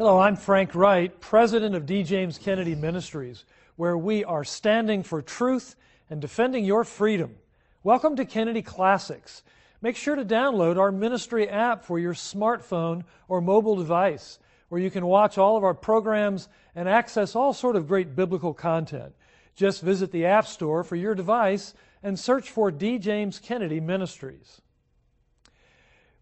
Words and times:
Hello, 0.00 0.18
I'm 0.18 0.36
Frank 0.36 0.74
Wright, 0.74 1.20
president 1.20 1.74
of 1.74 1.84
D. 1.84 2.04
James 2.04 2.38
Kennedy 2.38 2.74
Ministries, 2.74 3.44
where 3.76 3.98
we 3.98 4.24
are 4.24 4.44
standing 4.44 5.02
for 5.02 5.20
truth 5.20 5.76
and 6.08 6.22
defending 6.22 6.64
your 6.64 6.84
freedom. 6.84 7.34
Welcome 7.82 8.16
to 8.16 8.24
Kennedy 8.24 8.62
Classics. 8.62 9.42
Make 9.82 9.96
sure 9.96 10.16
to 10.16 10.24
download 10.24 10.78
our 10.78 10.90
ministry 10.90 11.46
app 11.50 11.84
for 11.84 11.98
your 11.98 12.14
smartphone 12.14 13.04
or 13.28 13.42
mobile 13.42 13.76
device, 13.76 14.38
where 14.70 14.80
you 14.80 14.90
can 14.90 15.04
watch 15.04 15.36
all 15.36 15.58
of 15.58 15.64
our 15.64 15.74
programs 15.74 16.48
and 16.74 16.88
access 16.88 17.36
all 17.36 17.52
sort 17.52 17.76
of 17.76 17.86
great 17.86 18.16
biblical 18.16 18.54
content. 18.54 19.12
Just 19.54 19.82
visit 19.82 20.12
the 20.12 20.24
App 20.24 20.46
Store 20.46 20.82
for 20.82 20.96
your 20.96 21.14
device 21.14 21.74
and 22.02 22.18
search 22.18 22.50
for 22.50 22.70
D. 22.70 22.96
James 22.96 23.38
Kennedy 23.38 23.80
Ministries. 23.80 24.62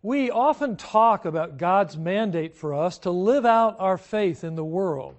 We 0.03 0.31
often 0.31 0.77
talk 0.77 1.25
about 1.25 1.59
God's 1.59 1.97
mandate 1.97 2.55
for 2.55 2.73
us 2.73 2.99
to 2.99 3.11
live 3.11 3.45
out 3.45 3.77
our 3.81 3.99
faith 3.99 4.45
in 4.45 4.55
the 4.55 4.65
world. 4.65 5.17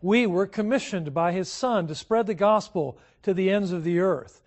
We 0.00 0.26
were 0.26 0.46
commissioned 0.46 1.12
by 1.12 1.32
His 1.32 1.50
Son 1.50 1.88
to 1.88 1.94
spread 1.94 2.26
the 2.26 2.34
gospel 2.34 2.98
to 3.24 3.34
the 3.34 3.50
ends 3.50 3.72
of 3.72 3.82
the 3.82 3.98
earth. 3.98 4.40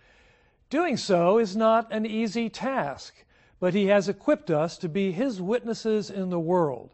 Doing 0.70 0.96
so 0.96 1.40
is 1.40 1.56
not 1.56 1.92
an 1.92 2.06
easy 2.06 2.50
task, 2.50 3.26
but 3.60 3.74
He 3.74 3.88
has 3.88 4.08
equipped 4.08 4.50
us 4.50 4.78
to 4.78 4.88
be 4.88 5.12
His 5.12 5.42
witnesses 5.42 6.10
in 6.10 6.30
the 6.30 6.40
world. 6.40 6.92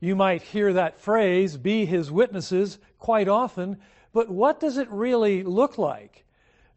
You 0.00 0.16
might 0.16 0.42
hear 0.42 0.72
that 0.72 1.00
phrase, 1.00 1.56
be 1.56 1.86
His 1.86 2.10
witnesses, 2.10 2.78
quite 2.98 3.28
often, 3.28 3.78
but 4.12 4.28
what 4.28 4.58
does 4.58 4.76
it 4.76 4.90
really 4.90 5.44
look 5.44 5.78
like? 5.78 6.24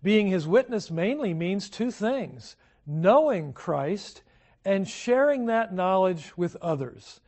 Being 0.03 0.27
His 0.27 0.47
witness 0.47 0.91
mainly 0.91 1.33
means 1.33 1.67
two 1.69 1.89
things 1.89 2.55
knowing 2.85 3.53
Christ 3.53 4.21
and 4.65 4.87
sharing 4.87 5.45
that 5.45 5.73
knowledge 5.73 6.33
with 6.37 6.55
others. 6.57 7.19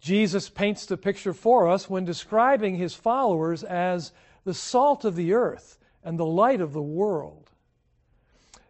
Jesus 0.00 0.48
paints 0.48 0.86
the 0.86 0.96
picture 0.96 1.32
for 1.32 1.68
us 1.68 1.88
when 1.88 2.04
describing 2.04 2.76
his 2.76 2.94
followers 2.94 3.62
as 3.62 4.12
the 4.44 4.54
salt 4.54 5.04
of 5.04 5.14
the 5.14 5.32
earth 5.32 5.78
and 6.02 6.18
the 6.18 6.26
light 6.26 6.60
of 6.60 6.72
the 6.72 6.82
world. 6.82 7.50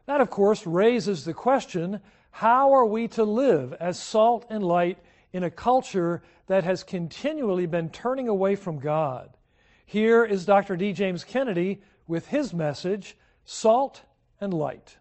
That, 0.06 0.20
of 0.20 0.30
course, 0.30 0.66
raises 0.66 1.24
the 1.24 1.32
question 1.32 2.00
how 2.32 2.72
are 2.72 2.86
we 2.86 3.08
to 3.08 3.24
live 3.24 3.74
as 3.74 4.00
salt 4.00 4.46
and 4.48 4.64
light 4.64 4.98
in 5.32 5.44
a 5.44 5.50
culture 5.50 6.22
that 6.46 6.64
has 6.64 6.82
continually 6.82 7.66
been 7.66 7.90
turning 7.90 8.28
away 8.28 8.56
from 8.56 8.78
God? 8.78 9.36
Here 9.84 10.24
is 10.24 10.46
Dr. 10.46 10.76
D. 10.76 10.92
James 10.92 11.24
Kennedy 11.24 11.82
with 12.06 12.28
his 12.28 12.52
message 12.54 13.16
Salt 13.44 14.02
and 14.40 14.52
Light. 14.52 14.96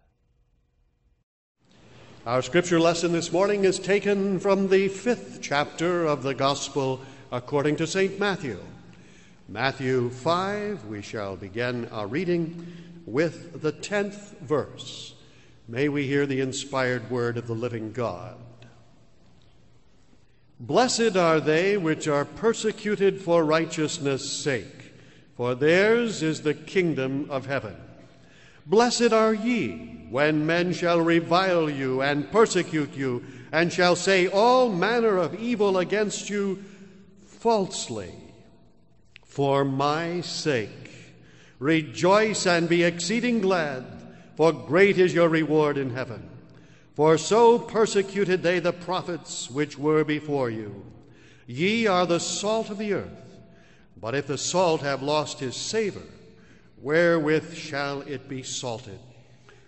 Our 2.24 2.40
scripture 2.40 2.78
lesson 2.78 3.10
this 3.10 3.32
morning 3.32 3.64
is 3.64 3.80
taken 3.80 4.38
from 4.38 4.68
the 4.68 4.86
fifth 4.86 5.40
chapter 5.42 6.06
of 6.06 6.22
the 6.22 6.34
Gospel 6.34 7.00
according 7.32 7.74
to 7.76 7.86
St. 7.88 8.16
Matthew. 8.20 8.60
Matthew 9.48 10.08
5, 10.08 10.84
we 10.84 11.02
shall 11.02 11.34
begin 11.34 11.88
our 11.88 12.06
reading 12.06 12.64
with 13.06 13.60
the 13.60 13.72
tenth 13.72 14.38
verse. 14.38 15.14
May 15.66 15.88
we 15.88 16.06
hear 16.06 16.24
the 16.24 16.40
inspired 16.40 17.10
word 17.10 17.36
of 17.36 17.48
the 17.48 17.54
living 17.54 17.90
God. 17.90 18.36
Blessed 20.60 21.16
are 21.16 21.40
they 21.40 21.76
which 21.76 22.06
are 22.06 22.24
persecuted 22.24 23.20
for 23.20 23.44
righteousness' 23.44 24.30
sake, 24.30 24.92
for 25.36 25.56
theirs 25.56 26.22
is 26.22 26.42
the 26.42 26.54
kingdom 26.54 27.28
of 27.28 27.46
heaven. 27.46 27.74
Blessed 28.66 29.12
are 29.12 29.34
ye 29.34 30.06
when 30.10 30.46
men 30.46 30.72
shall 30.72 31.00
revile 31.00 31.70
you 31.70 32.02
and 32.02 32.30
persecute 32.30 32.94
you, 32.94 33.24
and 33.50 33.72
shall 33.72 33.96
say 33.96 34.28
all 34.28 34.68
manner 34.70 35.16
of 35.16 35.34
evil 35.34 35.78
against 35.78 36.30
you 36.30 36.62
falsely 37.26 38.12
for 39.24 39.64
my 39.64 40.20
sake. 40.20 40.90
Rejoice 41.58 42.46
and 42.46 42.68
be 42.68 42.82
exceeding 42.82 43.40
glad, 43.40 43.84
for 44.36 44.52
great 44.52 44.98
is 44.98 45.14
your 45.14 45.28
reward 45.28 45.78
in 45.78 45.90
heaven. 45.90 46.28
For 46.94 47.16
so 47.16 47.58
persecuted 47.58 48.42
they 48.42 48.58
the 48.58 48.72
prophets 48.72 49.50
which 49.50 49.78
were 49.78 50.04
before 50.04 50.50
you. 50.50 50.84
Ye 51.46 51.86
are 51.86 52.06
the 52.06 52.20
salt 52.20 52.68
of 52.68 52.78
the 52.78 52.92
earth, 52.92 53.40
but 53.98 54.14
if 54.14 54.26
the 54.26 54.38
salt 54.38 54.82
have 54.82 55.02
lost 55.02 55.40
his 55.40 55.56
savor, 55.56 56.02
wherewith 56.82 57.54
shall 57.54 58.02
it 58.02 58.28
be 58.28 58.42
salted? 58.42 58.98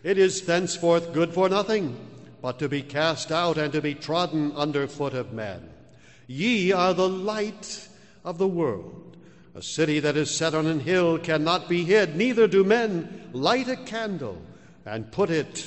It 0.03 0.19
is 0.19 0.43
thenceforth 0.43 1.15
good 1.15 1.33
for 1.33 1.49
nothing, 1.49 1.97
but 2.43 2.59
to 2.59 2.69
be 2.69 2.83
cast 2.83 3.33
out 3.33 3.57
and 3.57 3.73
to 3.73 3.81
be 3.81 3.95
trodden 3.95 4.53
under 4.55 4.87
foot 4.87 5.15
of 5.15 5.33
men. 5.33 5.71
Ye 6.27 6.73
are 6.73 6.93
the 6.93 7.09
light 7.09 7.89
of 8.25 8.39
the 8.39 8.49
world. 8.49 9.17
A 9.55 9.63
city 9.63 10.01
that 10.01 10.17
is 10.17 10.35
set 10.35 10.55
on 10.55 10.67
an 10.67 10.81
hill 10.81 11.19
cannot 11.19 11.69
be 11.69 11.85
hid, 11.85 12.17
neither 12.17 12.49
do 12.49 12.65
men 12.65 13.31
light 13.33 13.69
a 13.69 13.77
candle 13.77 14.43
and 14.85 15.11
put 15.13 15.31
it 15.31 15.67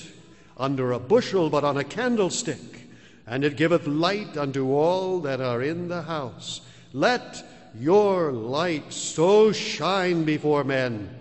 under 0.57 0.91
a 0.91 0.99
bushel, 0.99 1.49
but 1.49 1.63
on 1.63 1.77
a 1.77 1.83
candlestick, 1.83 2.81
and 3.25 3.43
it 3.43 3.55
giveth 3.55 3.87
light 3.87 4.37
unto 4.37 4.71
all 4.73 5.19
that 5.21 5.39
are 5.39 5.61
in 5.61 5.87
the 5.87 6.01
house. 6.01 6.61
Let 6.93 7.43
your 7.79 8.31
light 8.31 8.91
so 8.91 9.51
shine 9.51 10.23
before 10.23 10.63
men 10.63 11.16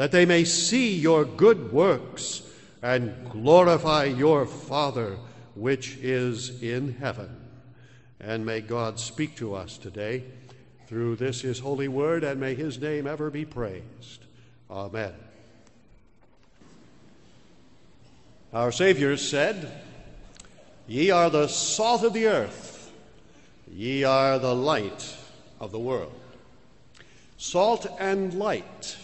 that 0.00 0.12
they 0.12 0.24
may 0.24 0.44
see 0.44 0.96
your 0.96 1.26
good 1.26 1.70
works 1.72 2.40
and 2.82 3.14
glorify 3.28 4.04
your 4.04 4.46
Father 4.46 5.18
which 5.54 5.98
is 5.98 6.62
in 6.62 6.94
heaven. 6.94 7.28
And 8.18 8.46
may 8.46 8.62
God 8.62 8.98
speak 8.98 9.36
to 9.36 9.54
us 9.54 9.76
today 9.76 10.24
through 10.86 11.16
this 11.16 11.42
his 11.42 11.58
holy 11.58 11.86
word, 11.86 12.24
and 12.24 12.40
may 12.40 12.54
his 12.54 12.80
name 12.80 13.06
ever 13.06 13.28
be 13.28 13.44
praised. 13.44 14.24
Amen. 14.70 15.12
Our 18.54 18.72
Savior 18.72 19.18
said, 19.18 19.82
Ye 20.88 21.10
are 21.10 21.28
the 21.28 21.46
salt 21.46 22.04
of 22.04 22.14
the 22.14 22.26
earth, 22.26 22.90
ye 23.70 24.04
are 24.04 24.38
the 24.38 24.54
light 24.54 25.14
of 25.60 25.72
the 25.72 25.78
world. 25.78 26.18
Salt 27.36 27.86
and 27.98 28.32
light 28.32 28.96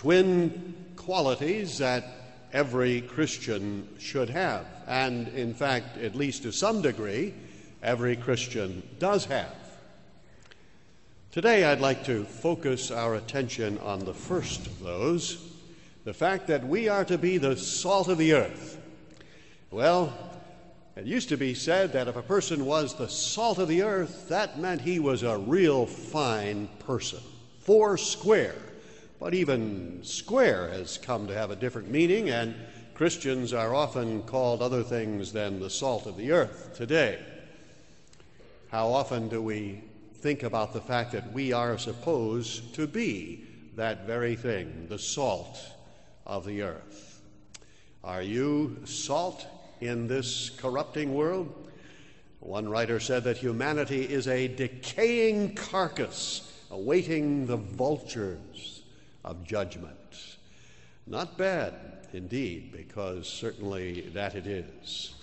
twin 0.00 0.74
qualities 0.96 1.76
that 1.76 2.02
every 2.54 3.02
Christian 3.02 3.86
should 3.98 4.30
have, 4.30 4.64
and 4.86 5.28
in 5.28 5.52
fact, 5.52 5.98
at 5.98 6.14
least 6.14 6.42
to 6.44 6.52
some 6.52 6.80
degree, 6.80 7.34
every 7.82 8.16
Christian 8.16 8.82
does 8.98 9.26
have. 9.26 9.54
Today, 11.32 11.64
I'd 11.64 11.82
like 11.82 12.02
to 12.04 12.24
focus 12.24 12.90
our 12.90 13.16
attention 13.16 13.76
on 13.80 13.98
the 13.98 14.14
first 14.14 14.66
of 14.66 14.80
those 14.82 15.52
the 16.06 16.14
fact 16.14 16.46
that 16.46 16.66
we 16.66 16.88
are 16.88 17.04
to 17.04 17.18
be 17.18 17.36
the 17.36 17.58
salt 17.58 18.08
of 18.08 18.16
the 18.16 18.32
earth. 18.32 18.78
Well, 19.70 20.14
it 20.96 21.04
used 21.04 21.28
to 21.28 21.36
be 21.36 21.52
said 21.52 21.92
that 21.92 22.08
if 22.08 22.16
a 22.16 22.22
person 22.22 22.64
was 22.64 22.94
the 22.94 23.10
salt 23.10 23.58
of 23.58 23.68
the 23.68 23.82
earth, 23.82 24.30
that 24.30 24.58
meant 24.58 24.80
he 24.80 24.98
was 24.98 25.22
a 25.22 25.36
real 25.36 25.84
fine 25.84 26.70
person, 26.86 27.20
four 27.58 27.98
square. 27.98 28.54
But 29.20 29.34
even 29.34 30.02
square 30.02 30.68
has 30.68 30.96
come 30.96 31.26
to 31.26 31.34
have 31.34 31.50
a 31.50 31.56
different 31.56 31.90
meaning, 31.90 32.30
and 32.30 32.54
Christians 32.94 33.52
are 33.52 33.74
often 33.74 34.22
called 34.22 34.62
other 34.62 34.82
things 34.82 35.30
than 35.30 35.60
the 35.60 35.68
salt 35.68 36.06
of 36.06 36.16
the 36.16 36.32
earth 36.32 36.72
today. 36.74 37.18
How 38.70 38.88
often 38.88 39.28
do 39.28 39.42
we 39.42 39.82
think 40.14 40.42
about 40.42 40.72
the 40.72 40.80
fact 40.80 41.12
that 41.12 41.34
we 41.34 41.52
are 41.52 41.76
supposed 41.76 42.74
to 42.76 42.86
be 42.86 43.44
that 43.76 44.06
very 44.06 44.36
thing, 44.36 44.86
the 44.88 44.98
salt 44.98 45.58
of 46.26 46.46
the 46.46 46.62
earth? 46.62 47.20
Are 48.02 48.22
you 48.22 48.78
salt 48.86 49.46
in 49.82 50.06
this 50.08 50.48
corrupting 50.48 51.14
world? 51.14 51.68
One 52.40 52.70
writer 52.70 52.98
said 52.98 53.24
that 53.24 53.36
humanity 53.36 54.02
is 54.02 54.28
a 54.28 54.48
decaying 54.48 55.56
carcass 55.56 56.50
awaiting 56.70 57.46
the 57.46 57.58
vultures 57.58 58.79
of 59.24 59.44
judgment. 59.44 60.36
Not 61.06 61.36
bad, 61.36 61.74
indeed, 62.12 62.72
because 62.72 63.28
certainly 63.28 64.02
that 64.14 64.34
it 64.34 64.46
is. 64.46 65.14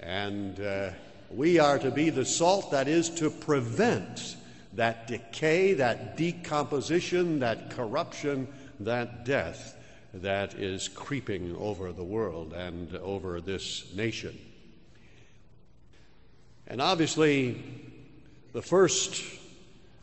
And 0.00 0.58
uh, 0.60 0.90
we 1.30 1.58
are 1.58 1.78
to 1.78 1.90
be 1.90 2.10
the 2.10 2.24
salt 2.24 2.70
that 2.70 2.88
is 2.88 3.10
to 3.10 3.30
prevent 3.30 4.36
that 4.74 5.06
decay, 5.06 5.74
that 5.74 6.16
decomposition, 6.16 7.40
that 7.40 7.70
corruption, 7.70 8.48
that 8.80 9.24
death 9.24 9.76
that 10.22 10.54
is 10.54 10.88
creeping 10.88 11.54
over 11.56 11.92
the 11.92 12.04
world 12.04 12.52
and 12.52 12.94
over 12.96 13.40
this 13.40 13.92
nation. 13.94 14.38
And 16.66 16.80
obviously, 16.80 17.62
the 18.52 18.62
first 18.62 19.22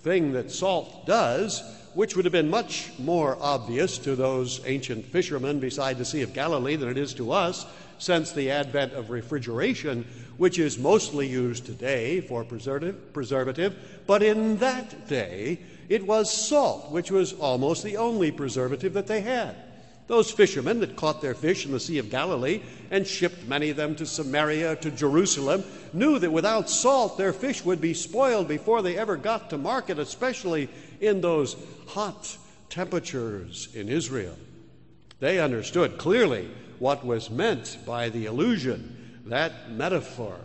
thing 0.01 0.33
that 0.33 0.51
salt 0.51 1.05
does, 1.05 1.61
which 1.93 2.15
would 2.15 2.25
have 2.25 2.31
been 2.31 2.49
much 2.49 2.91
more 2.97 3.37
obvious 3.39 3.97
to 3.99 4.15
those 4.15 4.61
ancient 4.65 5.05
fishermen 5.05 5.59
beside 5.59 5.97
the 5.97 6.05
Sea 6.05 6.21
of 6.21 6.33
Galilee 6.33 6.75
than 6.75 6.89
it 6.89 6.97
is 6.97 7.13
to 7.13 7.31
us, 7.31 7.65
since 7.99 8.31
the 8.31 8.51
advent 8.51 8.93
of 8.93 9.09
refrigeration, 9.09 10.05
which 10.37 10.59
is 10.59 10.77
mostly 10.77 11.27
used 11.27 11.65
today 11.65 12.21
for 12.21 12.43
preservative, 12.43 13.13
preservative, 13.13 13.75
but 14.07 14.23
in 14.23 14.57
that 14.57 15.07
day 15.07 15.59
it 15.89 16.05
was 16.05 16.31
salt, 16.31 16.91
which 16.91 17.11
was 17.11 17.33
almost 17.33 17.83
the 17.83 17.97
only 17.97 18.31
preservative 18.31 18.93
that 18.93 19.07
they 19.07 19.21
had. 19.21 19.55
Those 20.07 20.31
fishermen 20.31 20.81
that 20.81 20.97
caught 20.97 21.21
their 21.21 21.33
fish 21.33 21.65
in 21.65 21.71
the 21.71 21.79
Sea 21.79 21.97
of 21.97 22.09
Galilee 22.09 22.61
and 22.91 23.07
shipped 23.07 23.47
many 23.47 23.69
of 23.69 23.77
them 23.77 23.95
to 23.95 24.05
Samaria, 24.05 24.75
to 24.77 24.91
Jerusalem, 24.91 25.63
knew 25.93 26.19
that 26.19 26.31
without 26.31 26.69
salt 26.69 27.17
their 27.17 27.31
fish 27.31 27.63
would 27.63 27.79
be 27.79 27.93
spoiled 27.93 28.49
before 28.49 28.81
they 28.81 28.97
ever 28.97 29.15
got 29.15 29.49
to 29.51 29.57
market, 29.57 29.99
especially 29.99 30.67
in 31.03 31.21
those 31.21 31.55
hot 31.87 32.37
temperatures 32.69 33.69
in 33.73 33.89
Israel. 33.89 34.37
They 35.19 35.39
understood 35.39 35.97
clearly 35.97 36.49
what 36.79 37.05
was 37.05 37.29
meant 37.29 37.77
by 37.85 38.09
the 38.09 38.25
illusion. 38.25 39.21
That 39.25 39.71
metaphor 39.71 40.37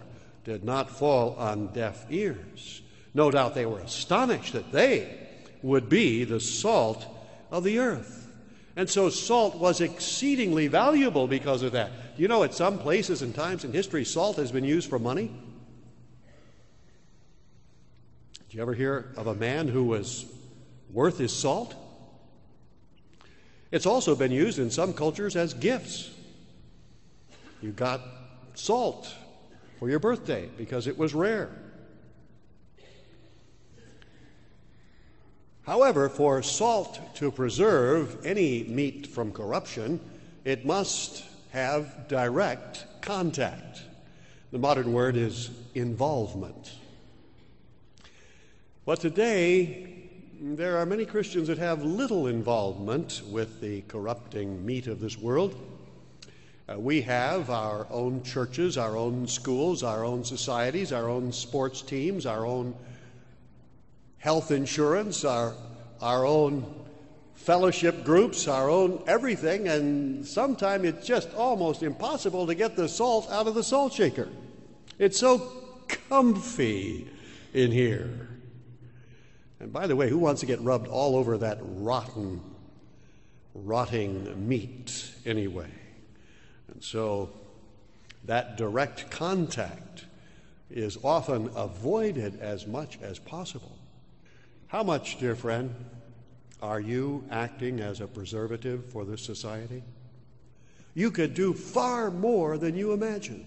did 0.45 0.65
not 0.65 0.91
fall 0.91 1.35
on 1.37 1.73
deaf 1.73 2.07
ears. 2.11 2.83
No 3.15 3.31
doubt 3.31 3.55
they 3.55 3.67
were 3.67 3.81
astonished 3.81 4.53
that 4.53 4.73
they 4.73 5.27
would 5.63 5.89
be 5.89 6.25
the 6.25 6.41
salt 6.41 7.07
of 7.51 7.65
the 7.65 7.79
earth. 7.79 8.31
And 8.77 8.89
so 8.89 9.09
salt 9.09 9.57
was 9.57 9.81
exceedingly 9.81 10.69
valuable 10.69 11.27
because 11.27 11.63
of 11.63 11.73
that. 11.73 11.91
You 12.17 12.29
know, 12.29 12.45
at 12.45 12.55
some 12.55 12.79
places 12.79 13.23
and 13.23 13.35
times 13.35 13.65
in 13.65 13.73
history, 13.73 14.05
salt 14.05 14.37
has 14.37 14.53
been 14.53 14.65
used 14.65 14.89
for 14.89 14.99
money. 14.99 15.33
Did 18.49 18.57
you 18.57 18.63
ever 18.63 18.75
hear 18.75 19.13
of 19.17 19.27
a 19.27 19.35
man 19.35 19.67
who 19.67 19.85
was 19.85 20.25
worth 20.93 21.20
is 21.20 21.32
salt? 21.32 21.75
It's 23.70 23.87
also 23.87 24.14
been 24.14 24.32
used 24.32 24.58
in 24.58 24.70
some 24.70 24.93
cultures 24.93 25.37
as 25.37 25.52
gifts. 25.55 26.11
You 27.61 27.73
got 27.73 28.00
salt 28.55 29.12
for 29.79 29.90
your 29.90 29.99
birthday 29.99 30.49
because 30.56 30.87
it 30.87 30.96
was 30.96 31.14
rare. 31.14 31.50
However, 35.67 36.08
for 36.08 36.43
salt 36.43 36.99
to 37.17 37.31
preserve 37.31 38.25
any 38.25 38.64
meat 38.64 39.06
from 39.06 39.32
corruption, 39.32 40.00
it 40.44 40.64
must 40.64 41.25
have 41.50 42.08
direct 42.08 42.87
contact. 43.02 43.82
The 44.50 44.58
modern 44.58 44.94
word 44.94 45.14
is 45.14 45.50
involvement. 45.75 46.73
But 48.87 49.00
today, 49.00 49.98
there 50.40 50.79
are 50.79 50.87
many 50.87 51.05
Christians 51.05 51.49
that 51.49 51.58
have 51.58 51.85
little 51.85 52.29
involvement 52.29 53.23
with 53.29 53.61
the 53.61 53.82
corrupting 53.82 54.64
meat 54.64 54.87
of 54.87 55.00
this 55.00 55.19
world. 55.19 55.56
Uh, 56.69 56.79
we 56.79 57.00
have 57.02 57.50
our 57.50 57.87
own 57.90 58.23
churches, 58.23 58.79
our 58.79 58.96
own 58.96 59.26
schools, 59.26 59.82
our 59.82 60.05
own 60.05 60.23
societies, 60.23 60.93
our 60.93 61.08
own 61.08 61.32
sports 61.32 61.82
teams, 61.82 62.25
our 62.25 62.46
own 62.46 62.75
health 64.19 64.52
insurance, 64.52 65.25
our, 65.25 65.55
our 66.00 66.25
own 66.25 66.85
fellowship 67.35 68.05
groups, 68.05 68.46
our 68.46 68.70
own 68.70 69.02
everything, 69.08 69.67
and 69.67 70.25
sometimes 70.25 70.85
it's 70.85 71.06
just 71.06 71.35
almost 71.35 71.82
impossible 71.82 72.46
to 72.46 72.55
get 72.55 72.76
the 72.76 72.88
salt 72.88 73.29
out 73.31 73.49
of 73.49 73.55
the 73.55 73.62
salt 73.62 73.93
shaker. 73.93 74.29
It's 74.99 75.19
so 75.19 75.38
comfy 76.08 77.08
in 77.55 77.73
here. 77.73 78.29
And 79.61 79.73
by 79.73 79.87
the 79.87 79.97
way, 79.97 80.09
who 80.09 80.19
wants 80.19 80.41
to 80.41 80.47
get 80.47 80.61
rubbed 80.61 80.87
all 80.87 81.17
over 81.17 81.39
that 81.39 81.59
rotten, 81.61 82.41
rotting 83.55 84.49
meat 84.49 85.11
anyway? 85.27 85.71
And 86.73 86.83
so 86.83 87.31
that 88.25 88.57
direct 88.57 89.11
contact 89.11 90.05
is 90.71 90.99
often 91.03 91.51
avoided 91.57 92.41
as 92.41 92.67
much 92.67 92.99
as 93.03 93.19
possible. 93.19 93.77
How 94.69 94.83
much, 94.83 95.19
dear 95.19 95.35
friend, 95.35 95.75
are 96.61 96.81
you 96.81 97.25
acting 97.31 97.81
as 97.81 98.01
a 98.01 98.07
preservative 98.07 98.85
for 98.93 99.05
this 99.05 99.23
society? 99.23 99.83
You 100.95 101.11
could 101.11 101.35
do 101.35 101.55
far 101.55 102.11
more 102.11 102.59
than 102.59 102.77
you 102.77 102.93
imagine. 102.93 103.47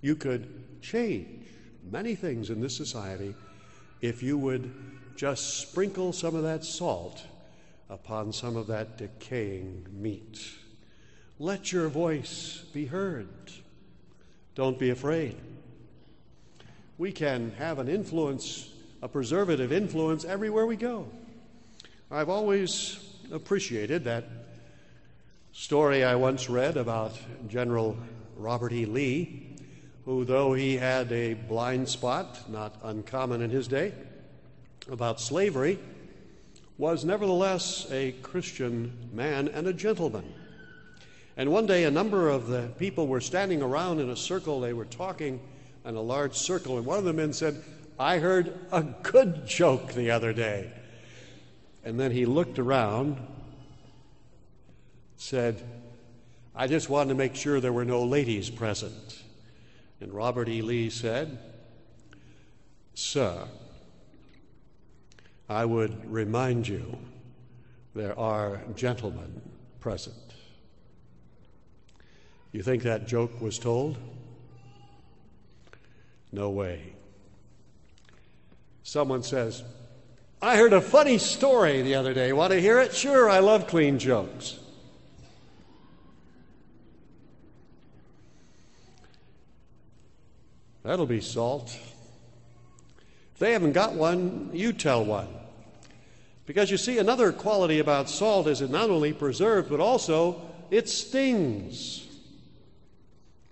You 0.00 0.16
could 0.16 0.82
change 0.82 1.46
many 1.90 2.14
things 2.14 2.50
in 2.50 2.60
this 2.60 2.76
society 2.76 3.34
if 4.00 4.22
you 4.22 4.38
would 4.38 4.72
just 5.16 5.58
sprinkle 5.58 6.12
some 6.12 6.34
of 6.34 6.42
that 6.42 6.64
salt 6.64 7.24
upon 7.90 8.32
some 8.32 8.56
of 8.56 8.66
that 8.68 8.96
decaying 8.96 9.86
meat. 9.92 10.40
Let 11.38 11.72
your 11.72 11.88
voice 11.88 12.64
be 12.72 12.86
heard. 12.86 13.28
Don't 14.54 14.78
be 14.78 14.90
afraid. 14.90 15.36
We 16.98 17.12
can 17.12 17.52
have 17.58 17.78
an 17.78 17.88
influence 17.88 18.70
a 19.02 19.08
preservative 19.08 19.72
influence 19.72 20.24
everywhere 20.24 20.66
we 20.66 20.76
go. 20.76 21.08
I've 22.10 22.28
always 22.28 22.98
appreciated 23.30 24.04
that 24.04 24.24
story 25.52 26.04
I 26.04 26.16
once 26.16 26.48
read 26.48 26.76
about 26.76 27.16
General 27.48 27.96
Robert 28.36 28.72
E. 28.72 28.86
Lee, 28.86 29.47
who, 30.08 30.24
though 30.24 30.54
he 30.54 30.74
had 30.74 31.12
a 31.12 31.34
blind 31.34 31.86
spot, 31.86 32.48
not 32.48 32.74
uncommon 32.82 33.42
in 33.42 33.50
his 33.50 33.68
day, 33.68 33.92
about 34.90 35.20
slavery, 35.20 35.78
was 36.78 37.04
nevertheless 37.04 37.86
a 37.90 38.12
Christian 38.22 39.10
man 39.12 39.48
and 39.48 39.66
a 39.66 39.72
gentleman. 39.74 40.24
And 41.36 41.52
one 41.52 41.66
day, 41.66 41.84
a 41.84 41.90
number 41.90 42.30
of 42.30 42.46
the 42.46 42.70
people 42.78 43.06
were 43.06 43.20
standing 43.20 43.60
around 43.60 44.00
in 44.00 44.08
a 44.08 44.16
circle. 44.16 44.60
They 44.60 44.72
were 44.72 44.86
talking 44.86 45.40
in 45.84 45.94
a 45.94 46.00
large 46.00 46.36
circle, 46.36 46.78
and 46.78 46.86
one 46.86 46.96
of 46.96 47.04
the 47.04 47.12
men 47.12 47.34
said, 47.34 47.62
I 48.00 48.16
heard 48.16 48.58
a 48.72 48.80
good 48.80 49.46
joke 49.46 49.92
the 49.92 50.10
other 50.10 50.32
day. 50.32 50.72
And 51.84 52.00
then 52.00 52.12
he 52.12 52.24
looked 52.24 52.58
around, 52.58 53.18
said, 55.18 55.62
I 56.54 56.66
just 56.66 56.88
wanted 56.88 57.10
to 57.10 57.14
make 57.14 57.34
sure 57.34 57.60
there 57.60 57.74
were 57.74 57.84
no 57.84 58.04
ladies 58.04 58.48
present. 58.48 59.17
And 60.00 60.12
Robert 60.12 60.48
E. 60.48 60.62
Lee 60.62 60.90
said, 60.90 61.38
Sir, 62.94 63.48
I 65.48 65.64
would 65.64 66.10
remind 66.10 66.68
you 66.68 66.98
there 67.94 68.18
are 68.18 68.60
gentlemen 68.76 69.40
present. 69.80 70.16
You 72.52 72.62
think 72.62 72.82
that 72.82 73.06
joke 73.06 73.40
was 73.40 73.58
told? 73.58 73.98
No 76.32 76.50
way. 76.50 76.92
Someone 78.82 79.22
says, 79.22 79.62
I 80.40 80.56
heard 80.56 80.72
a 80.72 80.80
funny 80.80 81.18
story 81.18 81.82
the 81.82 81.94
other 81.94 82.14
day. 82.14 82.32
Want 82.32 82.52
to 82.52 82.60
hear 82.60 82.78
it? 82.78 82.94
Sure, 82.94 83.28
I 83.28 83.40
love 83.40 83.66
clean 83.66 83.98
jokes. 83.98 84.58
That'll 90.88 91.04
be 91.04 91.20
salt. 91.20 91.78
If 93.34 93.38
they 93.38 93.52
haven't 93.52 93.72
got 93.72 93.92
one, 93.92 94.48
you 94.54 94.72
tell 94.72 95.04
one. 95.04 95.28
Because 96.46 96.70
you 96.70 96.78
see, 96.78 96.96
another 96.96 97.30
quality 97.30 97.78
about 97.78 98.08
salt 98.08 98.46
is 98.46 98.62
it 98.62 98.70
not 98.70 98.88
only 98.88 99.12
preserves, 99.12 99.68
but 99.68 99.80
also 99.80 100.40
it 100.70 100.88
stings. 100.88 102.06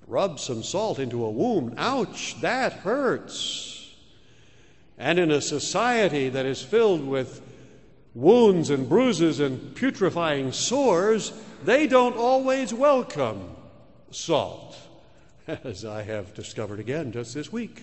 Rub 0.07 0.41
some 0.41 0.63
salt 0.63 0.99
into 0.99 1.27
a 1.27 1.31
wound. 1.31 1.75
Ouch, 1.77 2.41
that 2.41 2.73
hurts. 2.73 3.95
And 4.97 5.19
in 5.19 5.31
a 5.31 5.43
society 5.43 6.31
that 6.31 6.47
is 6.47 6.63
filled 6.63 7.07
with 7.07 7.43
wounds 8.15 8.71
and 8.71 8.89
bruises 8.89 9.41
and 9.41 9.75
putrefying 9.75 10.53
sores, 10.53 11.35
they 11.65 11.87
don't 11.87 12.17
always 12.17 12.73
welcome 12.73 13.55
salt, 14.11 14.75
as 15.47 15.85
I 15.85 16.03
have 16.03 16.35
discovered 16.35 16.81
again 16.81 17.13
just 17.13 17.35
this 17.35 17.53
week. 17.53 17.83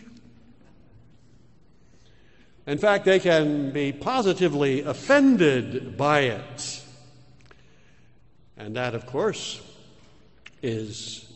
In 2.66 2.78
fact, 2.78 3.06
they 3.06 3.20
can 3.20 3.72
be 3.72 3.92
positively 3.92 4.82
offended 4.82 5.98
by 5.98 6.22
it. 6.22 6.82
And 8.56 8.76
that, 8.76 8.96
of 8.96 9.06
course, 9.06 9.62
is 10.62 11.30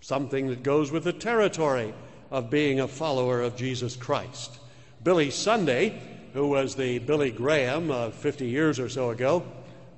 something 0.00 0.48
that 0.48 0.62
goes 0.62 0.90
with 0.90 1.04
the 1.04 1.12
territory 1.12 1.94
of 2.30 2.50
being 2.50 2.80
a 2.80 2.88
follower 2.88 3.40
of 3.40 3.56
Jesus 3.56 3.96
Christ. 3.96 4.58
Billy 5.02 5.30
Sunday, 5.30 6.00
who 6.32 6.48
was 6.48 6.74
the 6.74 6.98
Billy 6.98 7.30
Graham 7.30 7.90
of 7.90 8.14
50 8.14 8.46
years 8.46 8.78
or 8.78 8.88
so 8.88 9.10
ago, 9.10 9.42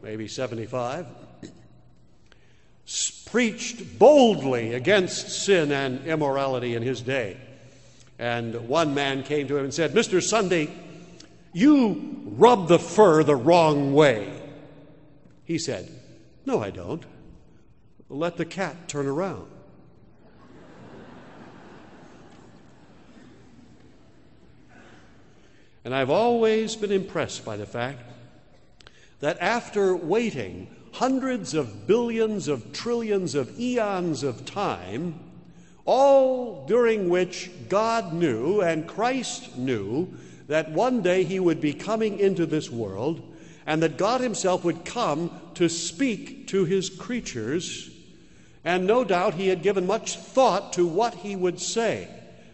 maybe 0.03 0.29
75, 0.29 1.07
preached 3.31 3.99
boldly 3.99 4.75
against 4.75 5.45
sin 5.45 5.71
and 5.71 6.07
immorality 6.07 6.75
in 6.75 6.83
his 6.83 7.01
day. 7.01 7.37
And 8.19 8.69
one 8.69 8.95
man 8.95 9.23
came 9.23 9.47
to 9.49 9.57
him 9.57 9.65
and 9.65 9.75
said, 9.75 9.93
Mr. 9.93 10.23
Sunday, 10.23 10.71
you 11.53 12.23
rub 12.25 12.69
the 12.69 12.79
fur 12.79 13.23
the 13.23 13.37
wrong 13.37 13.93
way. 13.93 14.33
He 15.45 15.59
said, 15.59 15.91
No, 16.47 16.63
I 16.63 16.71
don't. 16.71 17.05
Let 18.09 18.37
the 18.37 18.45
cat 18.45 18.89
turn 18.89 19.07
around. 19.07 19.49
And 25.85 25.95
I've 25.95 26.11
always 26.11 26.77
been 26.77 26.93
impressed 26.93 27.45
by 27.45 27.57
the 27.57 27.67
fact 27.67 28.03
that 29.21 29.39
after 29.41 29.97
waiting 29.97 30.75
hundreds 30.99 31.55
of 31.55 31.87
billions 31.87 32.49
of 32.49 32.73
trillions 32.73 33.37
of 33.37 33.57
eons 33.61 34.25
of 34.25 34.45
time, 34.45 35.15
all 35.85 36.67
during 36.67 37.09
which 37.09 37.49
God 37.69 38.13
knew 38.13 38.61
and 38.63 38.85
Christ 38.85 39.57
knew 39.57 40.13
that 40.49 40.73
one 40.73 41.01
day 41.01 41.23
he 41.23 41.39
would 41.39 41.61
be 41.61 41.73
coming 41.73 42.19
into 42.19 42.47
this 42.47 42.69
world 42.69 43.23
and 43.65 43.81
that 43.81 43.97
God 43.97 44.21
himself 44.21 44.65
would 44.65 44.85
come 44.85 45.31
to 45.55 45.69
speak 45.69 46.49
to 46.49 46.65
his 46.65 46.91
creatures. 46.91 47.91
And 48.65 48.85
no 48.85 49.05
doubt 49.05 49.35
he 49.35 49.47
had 49.47 49.63
given 49.63 49.87
much 49.87 50.17
thought 50.17 50.73
to 50.73 50.85
what 50.85 51.15
he 51.15 51.37
would 51.37 51.61
say. 51.61 52.09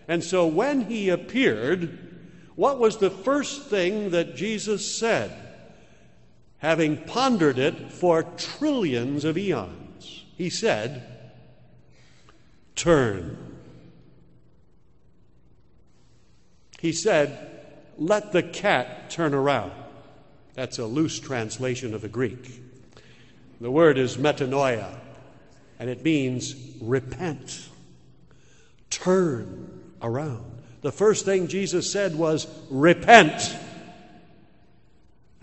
And 0.06 0.22
so 0.22 0.46
when 0.46 0.82
he 0.82 1.08
appeared, 1.08 1.98
what 2.56 2.78
was 2.78 2.98
the 2.98 3.08
first 3.08 3.70
thing 3.70 4.10
that 4.10 4.36
Jesus 4.36 4.84
said? 4.94 5.32
Having 6.64 7.04
pondered 7.04 7.58
it 7.58 7.92
for 7.92 8.22
trillions 8.22 9.26
of 9.26 9.36
eons, 9.36 10.24
he 10.38 10.48
said, 10.48 11.06
Turn. 12.74 13.36
He 16.80 16.90
said, 16.90 17.50
Let 17.98 18.32
the 18.32 18.42
cat 18.42 19.10
turn 19.10 19.34
around. 19.34 19.72
That's 20.54 20.78
a 20.78 20.86
loose 20.86 21.20
translation 21.20 21.92
of 21.92 22.00
the 22.00 22.08
Greek. 22.08 22.62
The 23.60 23.70
word 23.70 23.98
is 23.98 24.16
metanoia, 24.16 24.98
and 25.78 25.90
it 25.90 26.02
means 26.02 26.56
repent, 26.80 27.68
turn 28.88 29.82
around 30.00 30.54
the 30.84 30.92
first 30.92 31.24
thing 31.24 31.48
Jesus 31.48 31.90
said 31.90 32.14
was, 32.14 32.46
Repent 32.68 33.56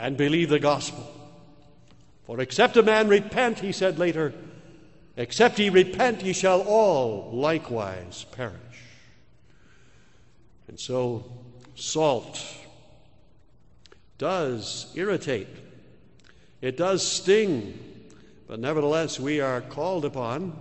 and 0.01 0.17
believe 0.17 0.49
the 0.49 0.59
gospel. 0.59 1.07
For 2.25 2.41
except 2.41 2.75
a 2.75 2.81
man 2.81 3.07
repent, 3.07 3.59
he 3.59 3.71
said 3.71 3.99
later, 3.99 4.33
except 5.15 5.59
ye 5.59 5.69
repent, 5.69 6.23
ye 6.23 6.33
shall 6.33 6.61
all 6.61 7.29
likewise 7.31 8.25
perish. 8.31 8.57
And 10.67 10.79
so, 10.79 11.31
salt 11.75 12.43
does 14.17 14.91
irritate, 14.95 15.47
it 16.61 16.77
does 16.77 17.05
sting, 17.05 17.77
but 18.47 18.59
nevertheless, 18.59 19.19
we 19.19 19.39
are 19.39 19.61
called 19.61 20.03
upon 20.03 20.59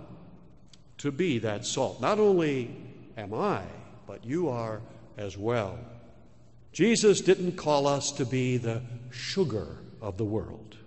to 0.99 1.11
be 1.11 1.39
that 1.39 1.65
salt. 1.65 1.99
Not 1.99 2.19
only 2.19 2.75
am 3.17 3.33
I, 3.33 3.63
but 4.05 4.23
you 4.23 4.49
are 4.49 4.81
as 5.17 5.35
well. 5.35 5.79
Jesus 6.71 7.21
didn't 7.21 7.57
call 7.57 7.85
us 7.87 8.11
to 8.13 8.25
be 8.25 8.57
the 8.57 8.81
sugar 9.09 9.77
of 10.01 10.17
the 10.17 10.25
world, 10.25 10.77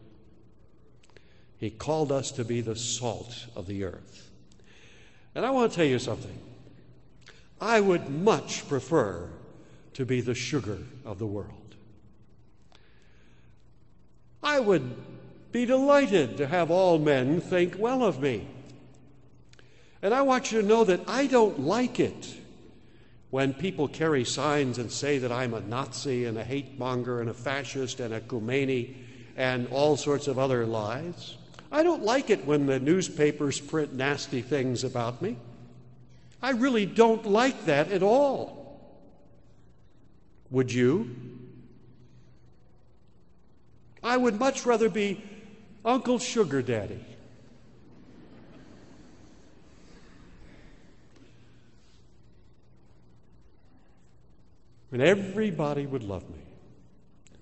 He 1.56 1.70
called 1.70 2.10
us 2.10 2.30
to 2.32 2.44
be 2.44 2.60
the 2.60 2.76
salt 2.76 3.46
of 3.54 3.66
the 3.66 3.84
earth. 3.84 4.30
And 5.34 5.44
I 5.44 5.50
want 5.50 5.72
to 5.72 5.76
tell 5.76 5.86
you 5.86 5.98
something. 5.98 6.38
I 7.60 7.80
would 7.80 8.08
much 8.08 8.68
prefer 8.68 9.28
to 9.94 10.04
be 10.04 10.20
the 10.20 10.34
sugar 10.34 10.78
of 11.04 11.18
the 11.18 11.26
world. 11.26 11.74
I 14.42 14.60
would 14.60 14.94
be 15.52 15.64
delighted 15.64 16.36
to 16.36 16.46
have 16.46 16.70
all 16.70 16.98
men 16.98 17.40
think 17.40 17.76
well 17.78 18.04
of 18.04 18.20
me. 18.20 18.46
And 20.02 20.12
I 20.12 20.22
want 20.22 20.52
you 20.52 20.60
to 20.60 20.66
know 20.66 20.84
that 20.84 21.00
I 21.08 21.26
don't 21.26 21.60
like 21.60 21.98
it 21.98 22.36
when 23.34 23.52
people 23.52 23.88
carry 23.88 24.24
signs 24.24 24.78
and 24.78 24.92
say 24.92 25.18
that 25.18 25.32
I'm 25.32 25.54
a 25.54 25.60
Nazi 25.60 26.26
and 26.26 26.38
a 26.38 26.44
hate 26.44 26.78
monger 26.78 27.20
and 27.20 27.28
a 27.28 27.34
fascist 27.34 27.98
and 27.98 28.14
a 28.14 28.20
Khomeini 28.20 28.94
and 29.36 29.66
all 29.72 29.96
sorts 29.96 30.28
of 30.28 30.38
other 30.38 30.64
lies. 30.64 31.34
I 31.72 31.82
don't 31.82 32.04
like 32.04 32.30
it 32.30 32.46
when 32.46 32.66
the 32.66 32.78
newspapers 32.78 33.58
print 33.58 33.92
nasty 33.92 34.40
things 34.40 34.84
about 34.84 35.20
me. 35.20 35.36
I 36.40 36.50
really 36.50 36.86
don't 36.86 37.26
like 37.26 37.64
that 37.64 37.90
at 37.90 38.04
all. 38.04 38.80
Would 40.52 40.72
you? 40.72 41.16
I 44.00 44.16
would 44.16 44.38
much 44.38 44.64
rather 44.64 44.88
be 44.88 45.20
Uncle 45.84 46.20
Sugar 46.20 46.62
Daddy 46.62 47.04
and 54.94 55.02
everybody 55.02 55.86
would 55.86 56.04
love 56.04 56.22
me. 56.30 56.38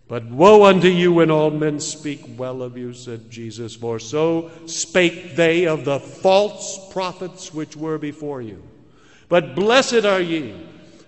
But 0.08 0.24
woe 0.24 0.64
unto 0.64 0.88
you 0.88 1.12
when 1.12 1.30
all 1.30 1.50
men 1.50 1.80
speak 1.80 2.22
well 2.38 2.62
of 2.62 2.78
you, 2.78 2.94
said 2.94 3.30
Jesus, 3.30 3.76
for 3.76 3.98
so 3.98 4.50
spake 4.64 5.36
they 5.36 5.66
of 5.66 5.84
the 5.84 6.00
false 6.00 6.90
prophets 6.90 7.52
which 7.52 7.76
were 7.76 7.98
before 7.98 8.40
you. 8.40 8.62
But 9.28 9.54
blessed 9.54 10.06
are 10.06 10.20
ye 10.20 10.54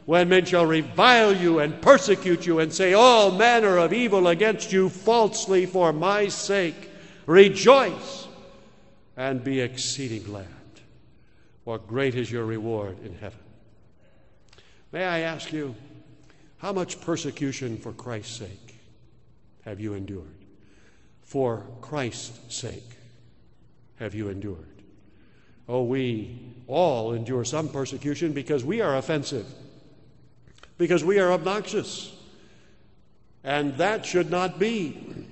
when 0.05 0.29
men 0.29 0.45
shall 0.45 0.67
revile 0.67 1.35
you 1.35 1.61
and 1.61 1.81
persecute 1.81 2.45
you 2.45 2.59
and 2.59 2.71
say 2.71 2.93
all 2.93 3.31
manner 3.31 3.79
of 3.79 3.95
evil 3.95 4.29
against 4.29 4.71
you 4.71 4.91
falsely 4.91 5.65
for 5.65 5.95
my 5.95 6.29
sake. 6.29 6.91
Rejoice 7.25 8.29
and 9.17 9.43
be 9.43 9.61
exceeding 9.61 10.25
glad, 10.25 10.47
for 11.65 11.79
great 11.79 12.15
is 12.15 12.31
your 12.31 12.45
reward 12.45 13.03
in 13.03 13.15
heaven. 13.15 13.39
May 14.93 15.07
I 15.07 15.21
ask 15.21 15.51
you, 15.51 15.75
how 16.65 16.73
much 16.73 16.99
persecution 17.03 17.77
for 17.77 17.93
Christ's 17.93 18.39
sake 18.39 18.77
have 19.67 19.81
you 19.81 19.93
endured? 19.93 20.47
For 21.21 21.63
Christ's 21.83 22.57
sake 22.57 22.97
have 23.97 24.15
you 24.15 24.31
endured? 24.31 24.83
Oh, 25.69 25.83
we 25.83 26.55
all 26.67 27.13
endure 27.13 27.45
some 27.45 27.69
persecution 27.69 28.33
because 28.33 28.65
we 28.65 28.81
are 28.81 28.97
offensive, 28.97 29.45
because 30.79 31.05
we 31.05 31.19
are 31.19 31.33
obnoxious. 31.33 32.17
And 33.43 33.77
that 33.77 34.07
should 34.07 34.31
not 34.31 34.59
be. 34.59 35.27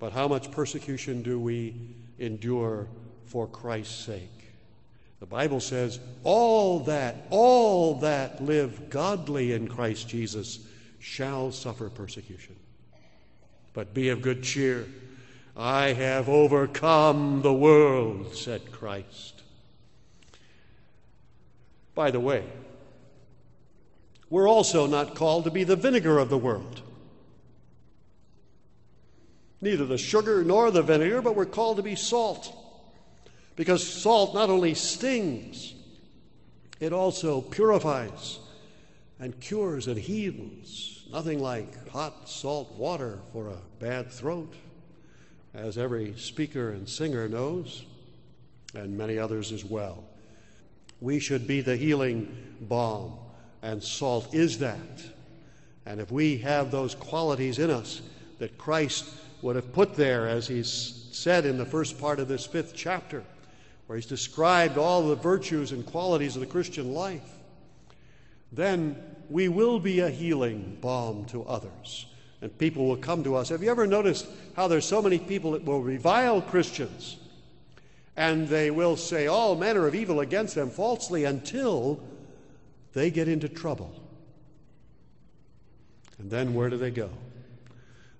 But 0.00 0.10
how 0.12 0.26
much 0.26 0.50
persecution 0.50 1.22
do 1.22 1.38
we 1.38 1.76
endure 2.18 2.88
for 3.24 3.46
Christ's 3.46 4.04
sake? 4.04 4.39
The 5.20 5.26
Bible 5.26 5.60
says, 5.60 6.00
all 6.24 6.80
that, 6.80 7.26
all 7.28 7.96
that 7.96 8.42
live 8.42 8.88
godly 8.88 9.52
in 9.52 9.68
Christ 9.68 10.08
Jesus 10.08 10.60
shall 10.98 11.52
suffer 11.52 11.90
persecution. 11.90 12.56
But 13.74 13.92
be 13.92 14.08
of 14.08 14.22
good 14.22 14.42
cheer. 14.42 14.86
I 15.56 15.92
have 15.92 16.28
overcome 16.28 17.42
the 17.42 17.52
world, 17.52 18.34
said 18.34 18.72
Christ. 18.72 19.42
By 21.94 22.10
the 22.10 22.20
way, 22.20 22.44
we're 24.30 24.48
also 24.48 24.86
not 24.86 25.14
called 25.14 25.44
to 25.44 25.50
be 25.50 25.64
the 25.64 25.76
vinegar 25.76 26.18
of 26.18 26.30
the 26.30 26.38
world. 26.38 26.80
Neither 29.60 29.84
the 29.84 29.98
sugar 29.98 30.42
nor 30.42 30.70
the 30.70 30.82
vinegar, 30.82 31.20
but 31.20 31.36
we're 31.36 31.44
called 31.44 31.76
to 31.76 31.82
be 31.82 31.94
salt. 31.94 32.56
Because 33.60 33.86
salt 33.86 34.32
not 34.32 34.48
only 34.48 34.72
stings, 34.72 35.74
it 36.80 36.94
also 36.94 37.42
purifies 37.42 38.38
and 39.18 39.38
cures 39.38 39.86
and 39.86 39.98
heals. 39.98 41.06
Nothing 41.12 41.40
like 41.40 41.86
hot 41.90 42.26
salt 42.26 42.72
water 42.78 43.18
for 43.34 43.48
a 43.48 43.58
bad 43.78 44.10
throat, 44.10 44.54
as 45.52 45.76
every 45.76 46.14
speaker 46.16 46.70
and 46.70 46.88
singer 46.88 47.28
knows, 47.28 47.84
and 48.74 48.96
many 48.96 49.18
others 49.18 49.52
as 49.52 49.62
well. 49.62 50.04
We 51.02 51.18
should 51.18 51.46
be 51.46 51.60
the 51.60 51.76
healing 51.76 52.34
balm, 52.62 53.18
and 53.60 53.84
salt 53.84 54.34
is 54.34 54.56
that. 54.60 55.04
And 55.84 56.00
if 56.00 56.10
we 56.10 56.38
have 56.38 56.70
those 56.70 56.94
qualities 56.94 57.58
in 57.58 57.70
us 57.70 58.00
that 58.38 58.56
Christ 58.56 59.04
would 59.42 59.56
have 59.56 59.70
put 59.74 59.96
there, 59.96 60.26
as 60.26 60.48
he's 60.48 61.10
said 61.12 61.44
in 61.44 61.58
the 61.58 61.66
first 61.66 62.00
part 62.00 62.20
of 62.20 62.26
this 62.26 62.46
fifth 62.46 62.72
chapter, 62.74 63.22
where 63.90 63.96
he's 63.96 64.06
described 64.06 64.78
all 64.78 65.08
the 65.08 65.16
virtues 65.16 65.72
and 65.72 65.84
qualities 65.84 66.36
of 66.36 66.40
the 66.40 66.46
Christian 66.46 66.94
life, 66.94 67.28
then 68.52 68.94
we 69.28 69.48
will 69.48 69.80
be 69.80 69.98
a 69.98 70.08
healing 70.08 70.78
balm 70.80 71.24
to 71.24 71.42
others. 71.42 72.06
And 72.40 72.56
people 72.56 72.86
will 72.86 72.98
come 72.98 73.24
to 73.24 73.34
us. 73.34 73.48
Have 73.48 73.64
you 73.64 73.70
ever 73.72 73.88
noticed 73.88 74.28
how 74.54 74.68
there's 74.68 74.84
so 74.84 75.02
many 75.02 75.18
people 75.18 75.50
that 75.50 75.64
will 75.64 75.82
revile 75.82 76.40
Christians? 76.40 77.16
And 78.16 78.46
they 78.46 78.70
will 78.70 78.96
say 78.96 79.26
all 79.26 79.56
manner 79.56 79.88
of 79.88 79.96
evil 79.96 80.20
against 80.20 80.54
them 80.54 80.70
falsely 80.70 81.24
until 81.24 82.00
they 82.92 83.10
get 83.10 83.26
into 83.26 83.48
trouble. 83.48 83.92
And 86.20 86.30
then 86.30 86.54
where 86.54 86.70
do 86.70 86.76
they 86.76 86.92
go? 86.92 87.10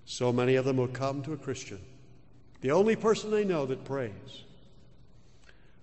So 0.05 0.33
many 0.33 0.57
of 0.57 0.65
them 0.65 0.79
will 0.79 0.89
come 0.89 1.23
to 1.23 1.33
a 1.33 1.37
Christian, 1.37 1.79
the 2.61 2.73
only 2.73 2.97
person 2.97 3.31
they 3.31 3.45
know 3.45 3.67
that 3.67 3.85
prays, 3.85 4.11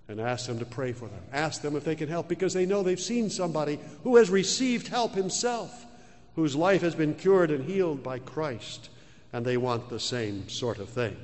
and 0.08 0.22
ask 0.22 0.48
them 0.48 0.60
to 0.60 0.66
pray 0.66 0.94
for 0.94 1.08
them. 1.08 1.22
Ask 1.34 1.62
them 1.62 1.76
if 1.76 1.84
they 1.84 1.96
can 1.96 2.08
help 2.08 2.28
because 2.28 2.54
they 2.54 2.66
know 2.66 2.84
they've 2.84 3.00
seen 3.00 3.30
somebody 3.30 3.80
who 4.04 4.16
has 4.16 4.30
received 4.30 4.88
help 4.88 5.14
himself, 5.14 5.86
whose 6.36 6.56
life 6.56 6.82
has 6.82 6.96
been 6.96 7.14
cured 7.14 7.52
and 7.52 7.66
healed 7.66 8.04
by 8.04 8.20
Christ, 8.20 8.90
and 9.34 9.46
they 9.46 9.58
want 9.58 9.90
the 9.90 10.00
same 10.00 10.48
sort 10.50 10.80
of 10.80 10.90
thing. 10.90 11.18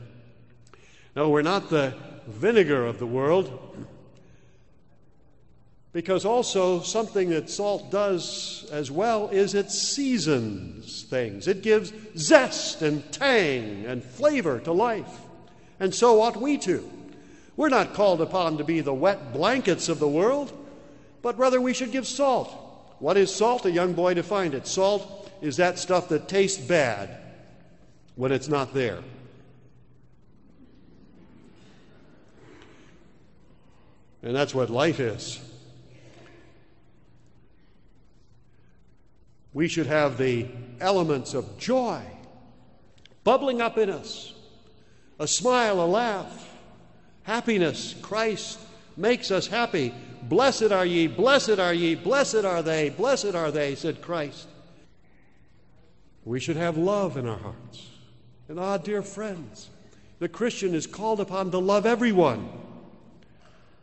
No, 1.15 1.29
we're 1.29 1.43
not 1.43 1.69
the 1.69 1.93
vinegar 2.27 2.85
of 2.85 2.99
the 2.99 3.07
world. 3.07 3.87
Because 5.93 6.25
also, 6.25 6.81
something 6.81 7.29
that 7.29 7.51
salt 7.51 7.91
does 7.91 8.67
as 8.71 8.89
well 8.89 9.29
is 9.29 9.53
it 9.53 9.69
seasons 9.69 11.03
things. 11.03 11.47
It 11.47 11.61
gives 11.61 11.93
zest 12.17 12.81
and 12.81 13.09
tang 13.11 13.85
and 13.85 14.03
flavor 14.03 14.59
to 14.61 14.71
life. 14.71 15.21
And 15.79 15.93
so 15.93 16.19
ought 16.21 16.35
we 16.35 16.57
to. 16.59 16.89
We're 17.55 17.69
not 17.69 17.93
called 17.93 18.21
upon 18.21 18.57
to 18.57 18.63
be 18.63 18.81
the 18.81 18.93
wet 18.93 19.31
blankets 19.33 19.89
of 19.89 19.99
the 19.99 20.07
world, 20.07 20.51
but 21.21 21.37
rather 21.37 21.61
we 21.61 21.73
should 21.73 21.91
give 21.91 22.07
salt. 22.07 22.49
What 22.99 23.17
is 23.17 23.33
salt? 23.33 23.65
A 23.65 23.71
young 23.71 23.93
boy 23.93 24.13
defined 24.13 24.53
it. 24.53 24.65
Salt 24.65 25.31
is 25.41 25.57
that 25.57 25.77
stuff 25.77 26.09
that 26.09 26.27
tastes 26.27 26.59
bad 26.59 27.17
when 28.15 28.31
it's 28.31 28.47
not 28.47 28.73
there. 28.73 28.99
And 34.23 34.35
that's 34.35 34.55
what 34.55 34.69
life 34.69 34.99
is. 34.99 35.41
We 39.53 39.67
should 39.67 39.85
have 39.85 40.17
the 40.17 40.47
elements 40.79 41.33
of 41.33 41.57
joy 41.57 42.01
bubbling 43.23 43.61
up 43.61 43.77
in 43.77 43.89
us 43.89 44.33
a 45.19 45.27
smile, 45.27 45.79
a 45.81 45.85
laugh, 45.85 46.52
happiness. 47.23 47.95
Christ 48.01 48.59
makes 48.95 49.31
us 49.31 49.47
happy. 49.47 49.93
Blessed 50.23 50.71
are 50.71 50.85
ye, 50.85 51.07
blessed 51.07 51.59
are 51.59 51.73
ye, 51.73 51.95
blessed 51.95 52.45
are 52.45 52.61
they, 52.61 52.89
blessed 52.89 53.35
are 53.35 53.51
they, 53.51 53.75
said 53.75 54.01
Christ. 54.01 54.47
We 56.23 56.39
should 56.39 56.55
have 56.55 56.77
love 56.77 57.17
in 57.17 57.27
our 57.27 57.37
hearts. 57.37 57.87
And 58.47 58.59
ah, 58.59 58.77
dear 58.77 59.01
friends, 59.01 59.69
the 60.19 60.29
Christian 60.29 60.73
is 60.73 60.87
called 60.87 61.19
upon 61.19 61.51
to 61.51 61.57
love 61.57 61.85
everyone. 61.85 62.49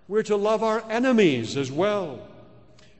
We're 0.08 0.22
to 0.24 0.36
love 0.36 0.62
our 0.62 0.82
enemies 0.90 1.56
as 1.56 1.70
well. 1.70 2.26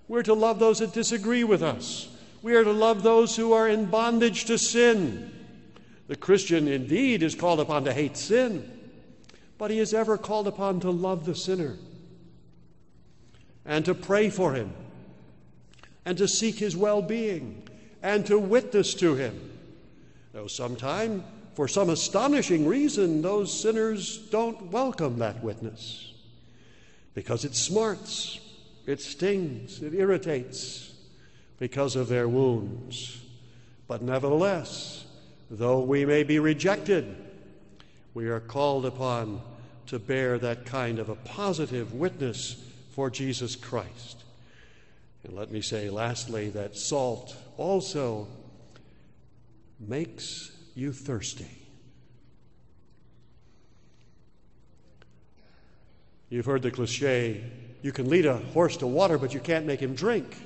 We're 0.09 0.23
to 0.25 0.35
love 0.35 0.59
those 0.59 0.81
that 0.81 0.93
disagree 0.93 1.45
with 1.45 1.63
us. 1.63 2.09
We 2.43 2.55
are 2.55 2.65
to 2.65 2.73
love 2.73 3.03
those 3.03 3.37
who 3.37 3.53
are 3.53 3.69
in 3.69 3.87
bondage 3.87 4.45
to 4.47 4.59
sin. 4.59 5.33
The 6.09 6.17
Christian 6.17 6.69
indeed 6.69 7.23
is 7.23 7.35
called 7.35 7.61
upon 7.61 7.85
to 7.85 7.93
hate 7.93 8.17
sin, 8.17 8.80
but 9.61 9.71
he 9.71 9.79
is 9.79 9.93
ever 9.93 10.17
called 10.17 10.49
upon 10.49 10.81
to 10.81 10.91
love 10.91 11.27
the 11.27 11.35
sinner 11.35 11.77
and 13.67 13.85
to 13.85 13.95
pray 13.95 14.31
for 14.31 14.55
him 14.55 14.73
and 16.07 16.17
to 16.17 16.27
seek 16.27 16.55
his 16.55 16.75
well 16.75 17.03
being 17.03 17.63
and 18.03 18.25
to 18.25 18.39
witness 18.39 18.95
to 18.95 19.15
him. 19.15 19.53
Though 20.33 20.47
sometimes, 20.47 21.25
for 21.53 21.69
some 21.69 21.91
astonishing 21.91 22.67
reason, 22.67 23.21
those 23.21 23.53
sinners 23.53 24.17
don't 24.31 24.73
welcome 24.73 25.19
that 25.19 25.45
witness 25.45 26.15
because 27.13 27.45
it 27.45 27.55
smarts, 27.55 28.41
it 28.87 29.03
stings, 29.03 29.83
it 29.83 29.93
irritates 29.93 30.95
because 31.59 31.97
of 31.97 32.09
their 32.09 32.31
wounds. 32.31 33.21
But 33.87 34.01
nevertheless, 34.01 35.05
though 35.51 35.81
we 35.81 36.07
may 36.07 36.23
be 36.23 36.39
rejected, 36.39 37.15
we 38.15 38.27
are 38.29 38.41
called 38.41 38.87
upon 38.87 39.43
to 39.91 39.99
bear 39.99 40.39
that 40.39 40.65
kind 40.65 41.01
of 41.01 41.09
a 41.09 41.17
positive 41.17 41.93
witness 41.93 42.57
for 42.93 43.11
Jesus 43.11 43.57
Christ. 43.57 44.23
And 45.25 45.35
let 45.35 45.51
me 45.51 45.61
say, 45.61 45.91
lastly, 45.91 46.49
that 46.51 46.77
salt 46.77 47.35
also 47.57 48.29
makes 49.81 50.53
you 50.77 50.93
thirsty. 50.93 51.51
You've 56.29 56.47
heard 56.47 56.63
the 56.63 56.71
cliche 56.71 57.43
you 57.83 57.91
can 57.91 58.09
lead 58.09 58.27
a 58.27 58.37
horse 58.37 58.77
to 58.77 58.87
water, 58.87 59.19
but 59.19 59.35
you 59.35 59.41
can't 59.41 59.67
make 59.67 59.81
him 59.81 59.97
drink. 59.97 60.37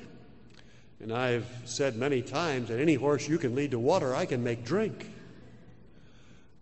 And 1.01 1.13
I've 1.13 1.47
said 1.67 1.97
many 1.97 2.23
times 2.23 2.69
that 2.69 2.81
any 2.81 2.95
horse 2.95 3.29
you 3.29 3.37
can 3.37 3.55
lead 3.55 3.73
to 3.73 3.79
water, 3.79 4.15
I 4.15 4.25
can 4.25 4.43
make 4.43 4.65
drink. 4.65 5.11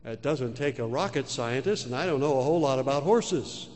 It 0.04 0.22
doesn't 0.22 0.54
take 0.54 0.78
a 0.78 0.86
rocket 0.86 1.28
scientist, 1.28 1.86
and 1.86 1.94
I 1.94 2.06
don't 2.06 2.20
know 2.20 2.38
a 2.38 2.42
whole 2.42 2.60
lot 2.60 2.78
about 2.78 3.02
horses. 3.02 3.68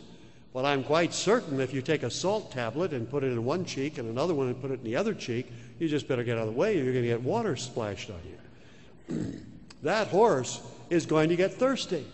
But 0.53 0.65
I'm 0.65 0.83
quite 0.83 1.13
certain 1.13 1.61
if 1.61 1.73
you 1.75 1.83
take 1.83 2.03
a 2.03 2.11
salt 2.11 2.51
tablet 2.51 2.93
and 2.93 3.09
put 3.09 3.23
it 3.23 3.29
in 3.29 3.45
one 3.45 3.65
cheek 3.65 3.99
and 3.99 4.09
another 4.09 4.35
one 4.35 4.49
and 4.49 4.61
put 4.61 4.71
it 4.71 4.81
in 4.81 4.85
the 4.85 4.97
other 4.97 5.15
cheek, 5.15 5.53
you 5.79 5.89
just 5.89 6.09
better 6.09 6.25
get 6.25 6.39
out 6.39 6.49
of 6.49 6.55
the 6.55 6.59
way. 6.59 6.79
or 6.81 6.83
You're 6.83 6.93
going 6.93 7.05
to 7.05 7.11
get 7.11 7.23
water 7.23 7.57
splashed 7.57 8.11
on 8.11 8.21
you. 8.25 9.41
that 9.83 10.09
horse 10.09 10.61
is 10.91 11.07
going 11.07 11.29
to 11.29 11.37
get 11.37 11.55
thirsty. 11.55 12.07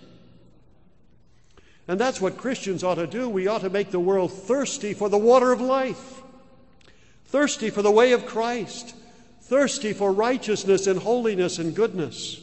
And 1.89 1.99
that's 1.99 2.21
what 2.21 2.37
Christians 2.37 2.85
ought 2.85 2.97
to 2.97 3.07
do. 3.07 3.29
We 3.29 3.47
ought 3.47 3.61
to 3.63 3.71
make 3.71 3.91
the 3.91 4.01
world 4.01 4.33
thirsty 4.33 4.93
for 4.93 5.09
the 5.09 5.19
water 5.19 5.53
of 5.53 5.61
life 5.61 6.23
thirsty 7.33 7.71
for 7.71 7.81
the 7.81 7.91
way 7.91 8.13
of 8.13 8.27
Christ, 8.27 8.95
thirsty 9.41 9.95
for 9.95 10.13
righteousness 10.13 10.87
and 10.87 11.01
holiness 11.01 11.59
and 11.59 11.75
goodness, 11.75 12.42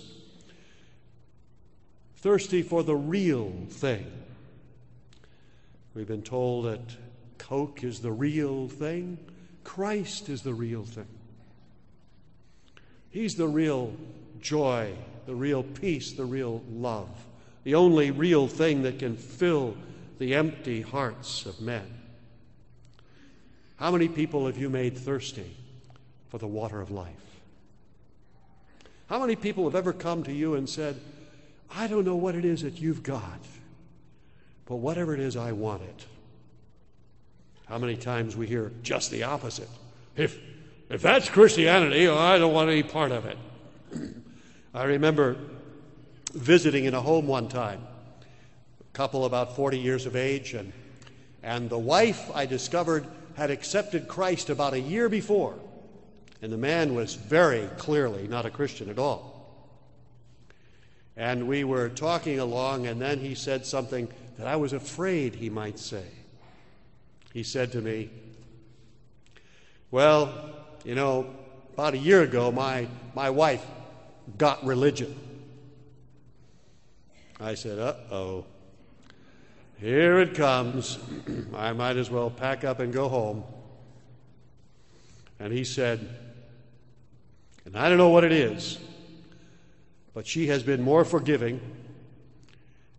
thirsty 2.21 2.61
for 2.61 2.83
the 2.83 2.95
real 2.95 3.51
thing. 3.69 4.05
We've 5.93 6.07
been 6.07 6.21
told 6.21 6.65
that 6.65 6.81
Coke 7.37 7.83
is 7.83 7.99
the 7.99 8.11
real 8.11 8.67
thing, 8.67 9.17
Christ 9.63 10.29
is 10.29 10.41
the 10.41 10.53
real 10.53 10.83
thing. 10.83 11.07
He's 13.09 13.35
the 13.35 13.47
real 13.47 13.93
joy, 14.39 14.93
the 15.25 15.35
real 15.35 15.63
peace, 15.63 16.13
the 16.13 16.25
real 16.25 16.61
love, 16.71 17.09
the 17.63 17.75
only 17.75 18.11
real 18.11 18.47
thing 18.47 18.83
that 18.83 18.99
can 18.99 19.15
fill 19.15 19.75
the 20.19 20.35
empty 20.35 20.81
hearts 20.81 21.45
of 21.45 21.59
men. 21.61 21.85
How 23.77 23.91
many 23.91 24.09
people 24.09 24.45
have 24.45 24.57
you 24.57 24.69
made 24.69 24.97
thirsty 24.97 25.55
for 26.27 26.37
the 26.37 26.47
water 26.47 26.81
of 26.81 26.91
life? 26.91 27.13
How 29.07 29.19
many 29.19 29.35
people 29.35 29.63
have 29.63 29.75
ever 29.75 29.93
come 29.93 30.23
to 30.23 30.33
you 30.33 30.55
and 30.55 30.69
said, 30.69 30.99
I 31.75 31.87
don't 31.87 32.05
know 32.05 32.15
what 32.15 32.35
it 32.35 32.45
is 32.45 32.61
that 32.63 32.81
you've 32.81 33.03
got, 33.03 33.39
but 34.65 34.77
whatever 34.77 35.13
it 35.13 35.19
is, 35.19 35.37
I 35.37 35.51
want 35.51 35.83
it? 35.83 36.05
How 37.67 37.77
many 37.77 37.95
times 37.95 38.35
we 38.35 38.47
hear 38.47 38.71
just 38.81 39.11
the 39.11 39.23
opposite? 39.23 39.69
If, 40.15 40.39
if 40.89 41.01
that's 41.01 41.29
Christianity, 41.29 42.07
oh, 42.07 42.17
I 42.17 42.39
don't 42.39 42.53
want 42.53 42.69
any 42.69 42.83
part 42.83 43.11
of 43.11 43.25
it. 43.25 43.37
I 44.73 44.83
remember 44.85 45.37
visiting 46.33 46.85
in 46.85 46.95
a 46.95 47.01
home 47.01 47.27
one 47.27 47.47
time, 47.47 47.81
a 48.81 48.93
couple 48.93 49.25
about 49.25 49.55
40 49.55 49.77
years 49.77 50.05
of 50.05 50.15
age, 50.15 50.53
and, 50.53 50.73
and 51.43 51.69
the 51.69 51.77
wife 51.77 52.29
I 52.33 52.45
discovered 52.45 53.05
had 53.35 53.51
accepted 53.51 54.07
Christ 54.07 54.49
about 54.49 54.73
a 54.73 54.79
year 54.79 55.07
before, 55.07 55.55
and 56.41 56.51
the 56.51 56.57
man 56.57 56.95
was 56.95 57.13
very 57.13 57.67
clearly 57.77 58.27
not 58.27 58.45
a 58.45 58.49
Christian 58.49 58.89
at 58.89 58.97
all. 58.97 59.28
And 61.19 61.49
we 61.49 61.65
were 61.65 61.89
talking 61.89 62.39
along, 62.39 62.87
and 62.87 63.01
then 63.01 63.19
he 63.19 63.35
said 63.35 63.65
something 63.65 64.07
that 64.37 64.47
I 64.47 64.55
was 64.55 64.71
afraid 64.71 65.35
he 65.35 65.49
might 65.49 65.77
say. 65.77 66.05
He 67.33 67.43
said 67.43 67.73
to 67.73 67.81
me, 67.81 68.09
Well, 69.91 70.33
you 70.85 70.95
know, 70.95 71.35
about 71.73 71.93
a 71.93 71.97
year 71.97 72.21
ago, 72.21 72.53
my, 72.53 72.87
my 73.15 73.29
wife 73.29 73.65
got 74.37 74.65
religion. 74.65 75.13
I 77.37 77.55
said, 77.55 77.79
Uh 77.79 77.95
oh. 78.09 78.45
Here 79.77 80.19
it 80.19 80.35
comes. 80.35 80.99
I 81.53 81.73
might 81.73 81.97
as 81.97 82.09
well 82.09 82.29
pack 82.29 82.63
up 82.63 82.79
and 82.79 82.93
go 82.93 83.09
home. 83.09 83.43
And 85.37 85.51
he 85.51 85.65
said, 85.65 86.17
and 87.65 87.77
I 87.77 87.89
don't 87.89 87.97
know 87.97 88.09
what 88.09 88.23
it 88.23 88.31
is, 88.31 88.77
but 90.19 90.27
she 90.27 90.47
has 90.47 90.61
been 90.63 90.81
more 90.81 91.05
forgiving, 91.05 91.61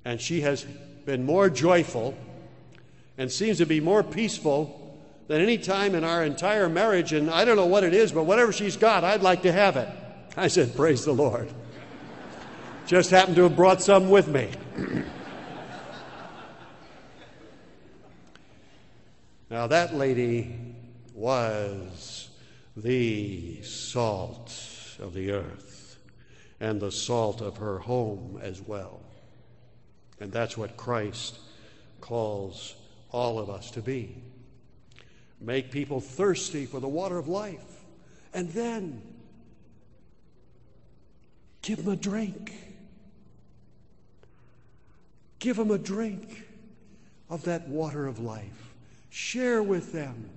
and 0.06 0.18
she 0.18 0.40
has 0.40 0.64
been 1.04 1.22
more 1.22 1.50
joyful, 1.50 2.16
and 3.18 3.30
seems 3.30 3.59
to 3.59 3.66
be 3.66 3.78
more 3.78 4.02
peaceful 4.02 4.98
than 5.28 5.42
any 5.42 5.59
time 5.59 5.94
in 5.94 6.02
our 6.02 6.24
entire 6.24 6.66
marriage, 6.66 7.12
and 7.12 7.28
I 7.28 7.44
don't 7.44 7.56
know 7.56 7.66
what 7.66 7.85
it 7.85 7.92
is, 7.92 8.11
but 8.11 8.24
whatever 8.24 8.54
she's 8.54 8.78
got, 8.78 9.04
I'd 9.04 9.20
like 9.20 9.42
to 9.42 9.52
have 9.52 9.76
it. 9.76 9.87
I 10.35 10.48
said, 10.48 10.74
Praise 10.74 11.04
the 11.04 11.12
Lord. 11.12 11.52
Just 12.87 13.11
happened 13.11 13.37
to 13.37 13.42
have 13.42 13.54
brought 13.54 13.83
some 13.83 14.09
with 14.09 14.26
me. 14.26 14.48
now, 19.50 19.66
that 19.66 19.94
lady 19.94 20.74
was 21.12 22.30
the 22.78 23.61
salt 23.61 24.54
of 24.98 25.12
the 25.12 25.33
earth 25.33 25.69
and 26.60 26.80
the 26.80 26.92
salt 26.92 27.40
of 27.40 27.56
her 27.56 27.78
home 27.78 28.38
as 28.42 28.60
well. 28.60 29.00
And 30.20 30.30
that's 30.30 30.56
what 30.56 30.76
Christ 30.76 31.38
calls 32.00 32.74
all 33.10 33.38
of 33.38 33.48
us 33.48 33.70
to 33.72 33.80
be. 33.80 34.22
Make 35.40 35.70
people 35.70 36.00
thirsty 36.00 36.66
for 36.66 36.80
the 36.80 36.88
water 36.88 37.16
of 37.16 37.26
life, 37.26 37.82
and 38.34 38.50
then 38.50 39.00
give 41.62 41.84
them 41.84 41.94
a 41.94 41.96
drink. 41.96 42.52
Give 45.38 45.56
them 45.56 45.70
a 45.70 45.78
drink 45.78 46.46
of 47.30 47.44
that 47.44 47.68
water 47.68 48.06
of 48.06 48.18
life. 48.18 48.74
Share 49.08 49.62
with 49.62 49.92
them 49.92 50.28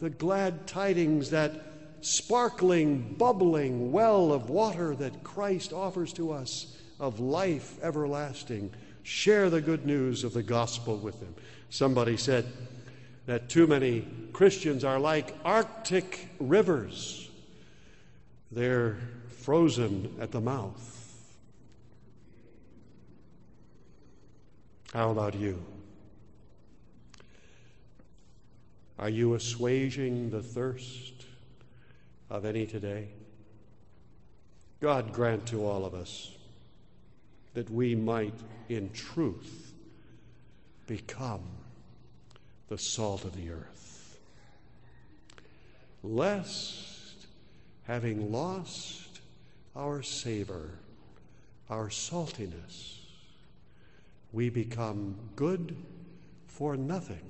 the 0.00 0.10
glad 0.10 0.68
tidings, 0.68 1.30
that 1.30 1.52
sparkling, 2.00 3.14
bubbling 3.18 3.92
well 3.92 4.32
of 4.32 4.50
water 4.50 4.94
that 4.96 5.24
Christ 5.24 5.72
offers 5.72 6.12
to 6.14 6.32
us 6.32 6.76
of 6.98 7.20
life 7.20 7.82
everlasting. 7.82 8.72
Share 9.02 9.50
the 9.50 9.60
good 9.60 9.86
news 9.86 10.24
of 10.24 10.32
the 10.32 10.42
gospel 10.42 10.96
with 10.96 11.20
them. 11.20 11.34
Somebody 11.70 12.16
said 12.16 12.46
that 13.26 13.48
too 13.48 13.66
many 13.66 14.06
Christians 14.32 14.84
are 14.84 14.98
like 14.98 15.34
Arctic 15.44 16.28
rivers, 16.38 17.28
they're 18.50 18.96
frozen 19.28 20.16
at 20.20 20.32
the 20.32 20.40
mouth. 20.40 20.92
How 24.92 25.10
about 25.10 25.34
you? 25.34 25.62
Are 28.98 29.10
you 29.10 29.34
assuaging 29.34 30.30
the 30.30 30.42
thirst 30.42 31.25
of 32.30 32.44
any 32.44 32.66
today? 32.66 33.08
God 34.80 35.12
grant 35.12 35.46
to 35.46 35.64
all 35.64 35.84
of 35.84 35.94
us 35.94 36.32
that 37.54 37.70
we 37.70 37.94
might, 37.94 38.34
in 38.68 38.90
truth, 38.92 39.72
become 40.86 41.42
the 42.68 42.76
salt 42.76 43.24
of 43.24 43.34
the 43.34 43.50
earth. 43.50 44.18
Lest, 46.02 47.26
having 47.84 48.30
lost 48.30 49.20
our 49.74 50.02
savor, 50.02 50.70
our 51.70 51.88
saltiness, 51.88 52.98
we 54.32 54.50
become 54.50 55.16
good 55.34 55.76
for 56.46 56.76
nothing 56.76 57.24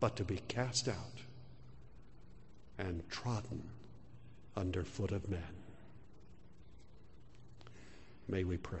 but 0.00 0.16
to 0.16 0.24
be 0.24 0.40
cast 0.48 0.88
out 0.88 1.23
and 2.78 3.02
trodden 3.10 3.62
under 4.56 4.84
foot 4.84 5.12
of 5.12 5.28
men. 5.28 5.40
May 8.28 8.44
we 8.44 8.56
pray. 8.56 8.78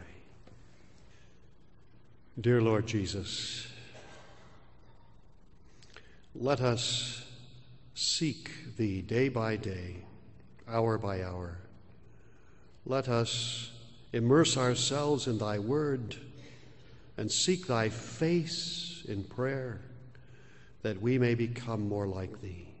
Dear 2.40 2.60
Lord 2.60 2.86
Jesus, 2.86 3.68
let 6.34 6.60
us 6.60 7.24
seek 7.94 8.50
Thee 8.76 9.02
day 9.02 9.28
by 9.28 9.56
day, 9.56 9.98
hour 10.68 10.98
by 10.98 11.22
hour. 11.22 11.58
Let 12.86 13.08
us 13.08 13.70
immerse 14.12 14.56
ourselves 14.56 15.26
in 15.26 15.38
Thy 15.38 15.58
Word 15.58 16.16
and 17.16 17.30
seek 17.30 17.66
Thy 17.66 17.88
face 17.88 19.04
in 19.06 19.24
prayer 19.24 19.80
that 20.82 21.00
we 21.00 21.18
may 21.18 21.34
become 21.34 21.88
more 21.88 22.06
like 22.06 22.40
Thee. 22.40 22.73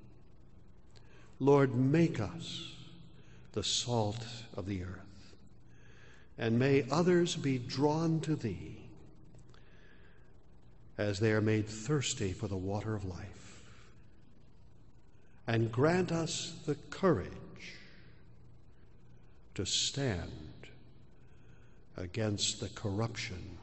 Lord, 1.38 1.74
make 1.74 2.20
us 2.20 2.72
the 3.52 3.64
salt 3.64 4.24
of 4.56 4.66
the 4.66 4.82
earth, 4.82 5.34
and 6.38 6.58
may 6.58 6.86
others 6.90 7.36
be 7.36 7.58
drawn 7.58 8.20
to 8.20 8.36
Thee 8.36 8.78
as 10.96 11.18
they 11.18 11.32
are 11.32 11.40
made 11.40 11.68
thirsty 11.68 12.32
for 12.32 12.48
the 12.48 12.56
water 12.56 12.94
of 12.94 13.04
life 13.04 13.62
and 15.46 15.70
grant 15.70 16.10
us 16.10 16.54
the 16.66 16.74
courage 16.74 17.30
to 19.54 19.66
stand 19.66 20.30
against 21.96 22.60
the 22.60 22.68
corruption 22.70 23.58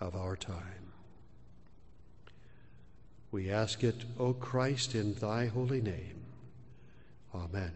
of 0.00 0.14
our 0.14 0.36
time. 0.36 0.92
We 3.32 3.50
ask 3.50 3.82
it, 3.82 4.04
O 4.18 4.32
Christ, 4.32 4.94
in 4.94 5.14
thy 5.14 5.46
holy 5.46 5.80
name. 5.80 6.25
Amen. 7.44 7.72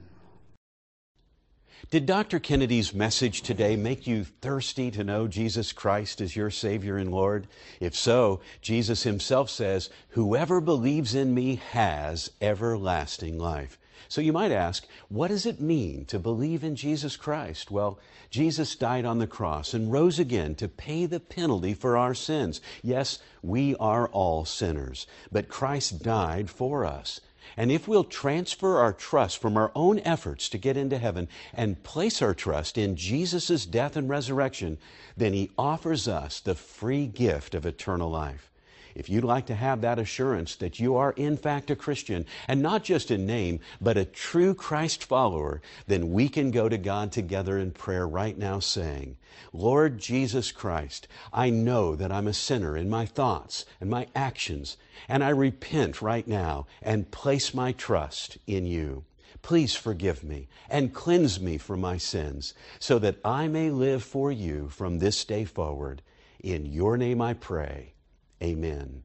Did 1.90 2.06
Dr. 2.06 2.38
Kennedy's 2.38 2.94
message 2.94 3.42
today 3.42 3.74
make 3.74 4.06
you 4.06 4.24
thirsty 4.24 4.90
to 4.92 5.04
know 5.04 5.26
Jesus 5.26 5.72
Christ 5.72 6.20
as 6.20 6.36
your 6.36 6.50
Savior 6.50 6.96
and 6.96 7.10
Lord? 7.10 7.46
If 7.80 7.94
so, 7.96 8.40
Jesus 8.62 9.02
Himself 9.02 9.50
says, 9.50 9.90
Whoever 10.10 10.60
believes 10.60 11.14
in 11.14 11.34
me 11.34 11.56
has 11.72 12.30
everlasting 12.40 13.38
life. 13.38 13.78
So 14.08 14.20
you 14.20 14.32
might 14.32 14.52
ask, 14.52 14.86
what 15.08 15.28
does 15.28 15.46
it 15.46 15.60
mean 15.60 16.04
to 16.06 16.18
believe 16.18 16.64
in 16.64 16.74
Jesus 16.74 17.16
Christ? 17.16 17.70
Well, 17.70 17.98
Jesus 18.30 18.74
died 18.74 19.04
on 19.04 19.18
the 19.18 19.26
cross 19.26 19.74
and 19.74 19.92
rose 19.92 20.18
again 20.18 20.54
to 20.56 20.68
pay 20.68 21.06
the 21.06 21.20
penalty 21.20 21.74
for 21.74 21.96
our 21.96 22.14
sins. 22.14 22.60
Yes, 22.82 23.18
we 23.42 23.76
are 23.76 24.08
all 24.08 24.44
sinners, 24.44 25.06
but 25.30 25.48
Christ 25.48 26.02
died 26.02 26.50
for 26.50 26.84
us. 26.84 27.20
And 27.56 27.72
if 27.72 27.88
we'll 27.88 28.04
transfer 28.04 28.78
our 28.78 28.92
trust 28.92 29.38
from 29.38 29.56
our 29.56 29.72
own 29.74 29.98
efforts 30.00 30.48
to 30.50 30.58
get 30.58 30.76
into 30.76 30.98
heaven 30.98 31.28
and 31.54 31.82
place 31.82 32.20
our 32.20 32.34
trust 32.34 32.76
in 32.76 32.96
Jesus' 32.96 33.66
death 33.66 33.96
and 33.96 34.08
resurrection, 34.08 34.78
then 35.16 35.32
He 35.32 35.50
offers 35.56 36.06
us 36.06 36.40
the 36.40 36.54
free 36.54 37.06
gift 37.06 37.54
of 37.54 37.66
eternal 37.66 38.10
life. 38.10 38.49
If 38.94 39.08
you'd 39.08 39.24
like 39.24 39.46
to 39.46 39.54
have 39.54 39.80
that 39.80 39.98
assurance 39.98 40.56
that 40.56 40.80
you 40.80 40.96
are 40.96 41.12
in 41.12 41.36
fact 41.36 41.70
a 41.70 41.76
Christian, 41.76 42.26
and 42.48 42.62
not 42.62 42.84
just 42.84 43.10
in 43.10 43.26
name, 43.26 43.60
but 43.80 43.96
a 43.96 44.04
true 44.04 44.54
Christ 44.54 45.04
follower, 45.04 45.62
then 45.86 46.10
we 46.12 46.28
can 46.28 46.50
go 46.50 46.68
to 46.68 46.78
God 46.78 47.12
together 47.12 47.58
in 47.58 47.70
prayer 47.72 48.06
right 48.06 48.36
now 48.36 48.58
saying, 48.58 49.16
Lord 49.52 49.98
Jesus 49.98 50.52
Christ, 50.52 51.08
I 51.32 51.50
know 51.50 51.96
that 51.96 52.12
I'm 52.12 52.26
a 52.26 52.34
sinner 52.34 52.76
in 52.76 52.90
my 52.90 53.06
thoughts 53.06 53.64
and 53.80 53.88
my 53.88 54.06
actions, 54.14 54.76
and 55.08 55.22
I 55.22 55.30
repent 55.30 56.02
right 56.02 56.26
now 56.26 56.66
and 56.82 57.10
place 57.10 57.54
my 57.54 57.72
trust 57.72 58.38
in 58.46 58.66
you. 58.66 59.04
Please 59.42 59.74
forgive 59.74 60.22
me 60.22 60.48
and 60.68 60.92
cleanse 60.92 61.40
me 61.40 61.56
from 61.56 61.80
my 61.80 61.96
sins 61.96 62.52
so 62.78 62.98
that 62.98 63.18
I 63.24 63.48
may 63.48 63.70
live 63.70 64.02
for 64.02 64.30
you 64.30 64.68
from 64.68 64.98
this 64.98 65.24
day 65.24 65.44
forward. 65.44 66.02
In 66.40 66.66
your 66.66 66.96
name 66.96 67.20
I 67.22 67.34
pray. 67.34 67.94
Amen. 68.42 69.02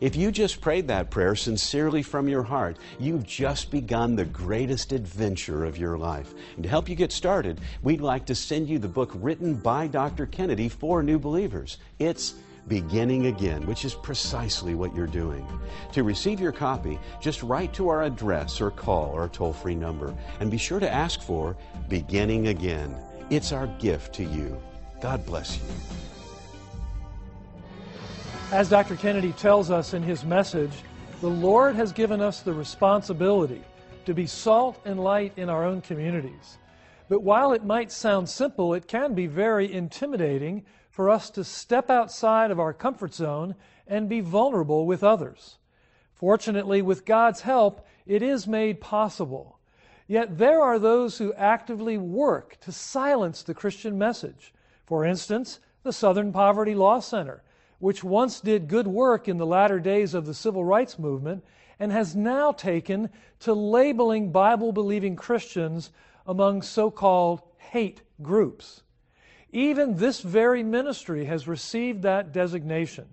If 0.00 0.14
you 0.14 0.30
just 0.30 0.60
prayed 0.60 0.86
that 0.88 1.10
prayer 1.10 1.34
sincerely 1.34 2.02
from 2.02 2.28
your 2.28 2.44
heart, 2.44 2.78
you've 3.00 3.26
just 3.26 3.70
begun 3.70 4.14
the 4.14 4.24
greatest 4.24 4.92
adventure 4.92 5.64
of 5.64 5.76
your 5.76 5.98
life. 5.98 6.34
And 6.54 6.62
to 6.62 6.68
help 6.68 6.88
you 6.88 6.94
get 6.94 7.10
started, 7.10 7.60
we'd 7.82 8.00
like 8.00 8.24
to 8.26 8.34
send 8.34 8.68
you 8.68 8.78
the 8.78 8.86
book 8.86 9.10
written 9.14 9.54
by 9.54 9.88
Dr. 9.88 10.26
Kennedy 10.26 10.68
for 10.68 11.02
new 11.02 11.18
believers. 11.18 11.78
It's 11.98 12.34
Beginning 12.68 13.26
Again, 13.26 13.66
which 13.66 13.84
is 13.84 13.94
precisely 13.94 14.74
what 14.74 14.94
you're 14.94 15.06
doing. 15.06 15.44
To 15.92 16.02
receive 16.04 16.38
your 16.38 16.52
copy, 16.52 16.98
just 17.20 17.42
write 17.42 17.72
to 17.74 17.88
our 17.88 18.04
address 18.04 18.60
or 18.60 18.70
call 18.70 19.14
our 19.14 19.28
toll 19.28 19.54
free 19.54 19.74
number. 19.74 20.14
And 20.38 20.50
be 20.50 20.58
sure 20.58 20.78
to 20.78 20.92
ask 20.92 21.22
for 21.22 21.56
Beginning 21.88 22.48
Again. 22.48 22.94
It's 23.30 23.52
our 23.52 23.66
gift 23.78 24.14
to 24.16 24.24
you. 24.24 24.60
God 25.00 25.24
bless 25.26 25.56
you. 25.56 25.64
As 28.50 28.70
Dr. 28.70 28.96
Kennedy 28.96 29.32
tells 29.32 29.70
us 29.70 29.92
in 29.92 30.02
his 30.02 30.24
message, 30.24 30.72
the 31.20 31.28
Lord 31.28 31.76
has 31.76 31.92
given 31.92 32.22
us 32.22 32.40
the 32.40 32.54
responsibility 32.54 33.62
to 34.06 34.14
be 34.14 34.26
salt 34.26 34.80
and 34.86 34.98
light 34.98 35.34
in 35.36 35.50
our 35.50 35.66
own 35.66 35.82
communities. 35.82 36.56
But 37.10 37.22
while 37.22 37.52
it 37.52 37.62
might 37.62 37.92
sound 37.92 38.26
simple, 38.26 38.72
it 38.72 38.88
can 38.88 39.12
be 39.12 39.26
very 39.26 39.70
intimidating 39.70 40.64
for 40.88 41.10
us 41.10 41.28
to 41.30 41.44
step 41.44 41.90
outside 41.90 42.50
of 42.50 42.58
our 42.58 42.72
comfort 42.72 43.12
zone 43.12 43.54
and 43.86 44.08
be 44.08 44.20
vulnerable 44.20 44.86
with 44.86 45.04
others. 45.04 45.58
Fortunately, 46.14 46.80
with 46.80 47.04
God's 47.04 47.42
help, 47.42 47.86
it 48.06 48.22
is 48.22 48.46
made 48.46 48.80
possible. 48.80 49.58
Yet 50.06 50.38
there 50.38 50.62
are 50.62 50.78
those 50.78 51.18
who 51.18 51.34
actively 51.34 51.98
work 51.98 52.58
to 52.60 52.72
silence 52.72 53.42
the 53.42 53.52
Christian 53.52 53.98
message. 53.98 54.54
For 54.86 55.04
instance, 55.04 55.60
the 55.82 55.92
Southern 55.92 56.32
Poverty 56.32 56.74
Law 56.74 57.00
Center 57.00 57.42
which 57.78 58.02
once 58.02 58.40
did 58.40 58.68
good 58.68 58.86
work 58.86 59.28
in 59.28 59.36
the 59.36 59.46
latter 59.46 59.78
days 59.78 60.14
of 60.14 60.26
the 60.26 60.34
civil 60.34 60.64
rights 60.64 60.98
movement 60.98 61.44
and 61.78 61.92
has 61.92 62.16
now 62.16 62.50
taken 62.52 63.08
to 63.40 63.52
labeling 63.52 64.32
Bible 64.32 64.72
believing 64.72 65.14
Christians 65.14 65.90
among 66.26 66.62
so 66.62 66.90
called 66.90 67.42
hate 67.56 68.02
groups. 68.20 68.82
Even 69.52 69.96
this 69.96 70.20
very 70.20 70.62
ministry 70.62 71.24
has 71.26 71.48
received 71.48 72.02
that 72.02 72.32
designation. 72.32 73.06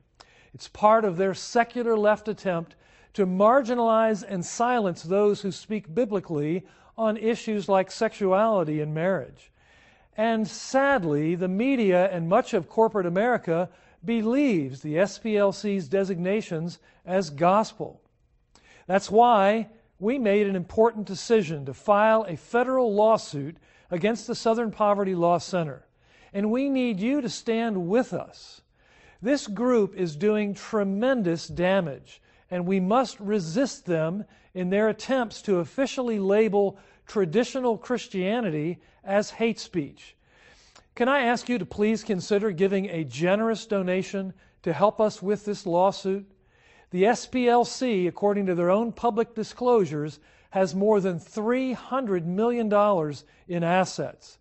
It's 0.54 0.68
part 0.68 1.06
of 1.06 1.18
their 1.18 1.34
secular 1.34 1.98
left 1.98 2.28
attempt 2.28 2.76
to 3.14 3.26
marginalize 3.26 4.24
and 4.28 4.46
silence 4.46 5.04
those 5.04 5.42
who 5.42 5.52
speak 5.52 5.94
biblically 5.94 6.66
on 6.98 7.18
issues 7.18 7.70
like 7.70 7.92
sexuality 7.92 8.82
and 8.82 8.94
marriage. 8.94 9.52
And 10.18 10.48
sadly, 10.48 11.36
the 11.36 11.48
media 11.48 12.10
and 12.10 12.28
much 12.28 12.54
of 12.54 12.70
corporate 12.70 13.06
America 13.06 13.70
believes 14.06 14.82
the 14.82 14.96
SPLC's 14.96 15.88
designations 15.88 16.80
as 17.06 17.30
gospel. 17.30 18.02
That's 18.88 19.10
why 19.10 19.70
we 20.00 20.20
made 20.20 20.48
an 20.48 20.56
important 20.56 21.06
decision 21.06 21.66
to 21.66 21.74
file 21.74 22.26
a 22.28 22.36
federal 22.36 22.94
lawsuit 22.94 23.58
against 23.90 24.28
the 24.28 24.36
Southern 24.36 24.72
Poverty 24.72 25.16
Law 25.16 25.38
Center. 25.38 25.86
And 26.34 26.52
we 26.52 26.70
need 26.70 27.00
you 27.00 27.22
to 27.22 27.30
stand 27.30 27.88
with 27.88 28.14
us. 28.14 28.62
This 29.22 29.48
group 29.48 29.96
is 29.96 30.16
doing 30.16 30.54
tremendous 30.54 31.48
damage, 31.48 32.22
and 32.52 32.68
we 32.68 32.80
must 32.80 33.20
resist 33.20 33.86
them 33.86 34.26
in 34.54 34.70
their 34.70 34.90
attempts 34.90 35.42
to 35.44 35.60
officially 35.60 36.20
label 36.20 36.78
traditional 37.08 37.78
Christianity 37.78 38.80
as 39.04 39.30
hate 39.30 39.60
speech. 39.60 40.15
Can 40.96 41.10
I 41.10 41.24
ask 41.24 41.50
you 41.50 41.58
to 41.58 41.66
please 41.66 42.06
consider 42.06 42.52
giving 42.52 42.86
a 42.86 43.04
generous 43.04 43.66
donation 43.66 44.34
to 44.64 44.72
help 44.72 45.02
us 45.02 45.22
with 45.22 45.44
this 45.44 45.66
lawsuit? 45.66 46.26
The 46.92 47.04
SPLC, 47.04 48.08
according 48.08 48.46
to 48.46 48.56
their 48.56 48.70
own 48.70 48.94
public 48.94 49.36
disclosures, 49.36 50.22
has 50.52 50.74
more 50.74 51.02
than 51.02 51.20
$300 51.20 52.24
million 52.24 52.72
in 53.50 53.62
assets. 53.62 54.38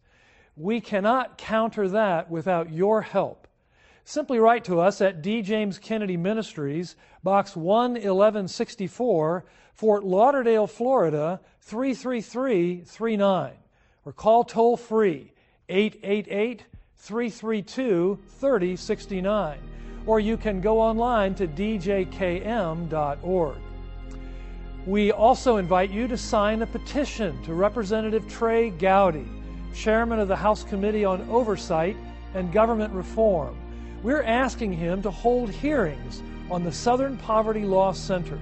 We 0.56 0.80
cannot 0.80 1.38
counter 1.38 1.88
that 1.88 2.30
without 2.30 2.72
your 2.72 3.02
help. 3.02 3.48
Simply 4.04 4.38
write 4.38 4.62
to 4.66 4.78
us 4.78 5.00
at 5.00 5.22
D. 5.22 5.42
James 5.42 5.80
Kennedy 5.80 6.16
Ministries, 6.16 6.94
Box 7.24 7.56
11164, 7.56 9.44
Fort 9.72 10.04
Lauderdale, 10.04 10.68
Florida 10.68 11.40
33339, 11.62 13.54
or 14.04 14.12
call 14.12 14.44
toll 14.44 14.76
free 14.76 15.33
888 15.68 16.64
332 16.96 18.18
3069 18.38 19.58
or 20.06 20.20
you 20.20 20.36
can 20.36 20.60
go 20.60 20.80
online 20.80 21.34
to 21.34 21.48
djkm.org. 21.48 22.06
We 24.86 25.12
also 25.12 25.56
invite 25.56 25.90
you 25.90 26.06
to 26.08 26.18
sign 26.18 26.60
a 26.60 26.66
petition 26.66 27.42
to 27.44 27.54
Representative 27.54 28.28
Trey 28.28 28.68
Gowdy, 28.70 29.26
Chairman 29.74 30.18
of 30.18 30.28
the 30.28 30.36
House 30.36 30.62
Committee 30.62 31.06
on 31.06 31.26
Oversight 31.30 31.96
and 32.34 32.52
Government 32.52 32.92
Reform. 32.92 33.56
We're 34.02 34.22
asking 34.22 34.74
him 34.74 35.00
to 35.02 35.10
hold 35.10 35.48
hearings 35.48 36.22
on 36.50 36.64
the 36.64 36.72
Southern 36.72 37.16
Poverty 37.16 37.62
Law 37.62 37.92
Center. 37.92 38.38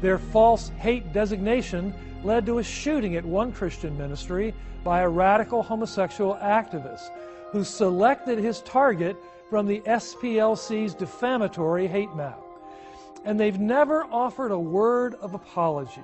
Their 0.00 0.18
false 0.18 0.68
hate 0.78 1.12
designation 1.12 1.92
led 2.24 2.46
to 2.46 2.58
a 2.58 2.64
shooting 2.64 3.16
at 3.16 3.24
one 3.24 3.52
Christian 3.52 3.96
ministry 3.98 4.54
by 4.84 5.00
a 5.00 5.08
radical 5.08 5.62
homosexual 5.62 6.36
activist 6.36 7.10
who 7.50 7.64
selected 7.64 8.38
his 8.38 8.60
target 8.62 9.16
from 9.50 9.66
the 9.66 9.80
SPLC's 9.80 10.94
defamatory 10.94 11.86
hate 11.86 12.14
map. 12.14 12.40
And 13.24 13.38
they've 13.38 13.60
never 13.60 14.04
offered 14.04 14.50
a 14.50 14.58
word 14.58 15.14
of 15.20 15.34
apology. 15.34 16.02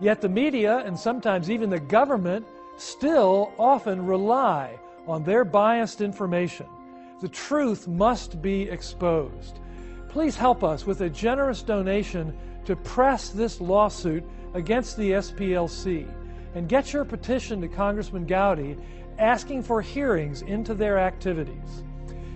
Yet 0.00 0.20
the 0.20 0.28
media 0.28 0.78
and 0.78 0.98
sometimes 0.98 1.50
even 1.50 1.70
the 1.70 1.80
government 1.80 2.46
still 2.76 3.52
often 3.58 4.06
rely 4.06 4.78
on 5.06 5.24
their 5.24 5.44
biased 5.44 6.00
information. 6.00 6.66
The 7.20 7.28
truth 7.28 7.86
must 7.86 8.40
be 8.40 8.62
exposed. 8.62 9.60
Please 10.08 10.36
help 10.36 10.62
us 10.62 10.86
with 10.86 11.00
a 11.00 11.10
generous 11.10 11.62
donation 11.62 12.36
to 12.64 12.76
press 12.76 13.30
this 13.30 13.60
lawsuit 13.60 14.24
against 14.54 14.96
the 14.96 15.12
SPLC 15.12 16.08
and 16.54 16.68
get 16.68 16.92
your 16.92 17.04
petition 17.04 17.60
to 17.60 17.68
Congressman 17.68 18.26
Gowdy 18.26 18.76
asking 19.18 19.62
for 19.62 19.82
hearings 19.82 20.42
into 20.42 20.74
their 20.74 20.98
activities. 20.98 21.84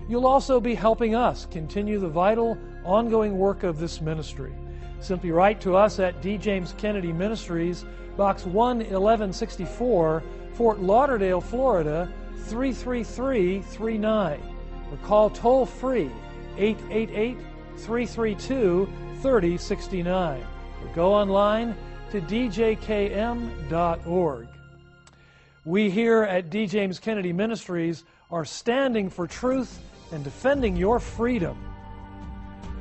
You'll 0.09 0.27
also 0.27 0.61
be 0.61 0.75
helping 0.75 1.15
us 1.15 1.47
continue 1.51 1.99
the 1.99 2.09
vital, 2.09 2.59
ongoing 2.85 3.37
work 3.39 3.63
of 3.63 3.79
this 3.79 4.01
ministry. 4.01 4.53
Simply 5.01 5.31
write 5.31 5.61
to 5.61 5.77
us 5.77 5.99
at 5.99 6.21
D. 6.23 6.39
James 6.39 6.75
Kennedy 6.79 7.13
Ministries, 7.13 7.85
Box 8.17 8.45
11164, 8.47 10.23
Fort 10.55 10.81
Lauderdale, 10.81 11.41
Florida 11.41 12.13
33339, 12.47 14.41
or 14.91 14.97
call 15.07 15.31
toll 15.31 15.67
free 15.67 16.11
888 16.57 17.39
332 17.77 18.89
3069, 19.21 20.41
or 20.41 20.95
go 20.95 21.13
online 21.13 21.77
to 22.11 22.21
djkm.org. 22.21 23.69
We 25.65 25.91
here 25.91 26.23
at 26.23 26.51
D. 26.51 26.67
James 26.67 26.99
Kennedy 26.99 27.33
Ministries 27.33 28.05
are 28.31 28.45
standing 28.45 29.11
for 29.11 29.27
truth 29.27 29.81
and 30.13 30.25
defending 30.25 30.77
your 30.77 30.99
freedom. 30.99 31.59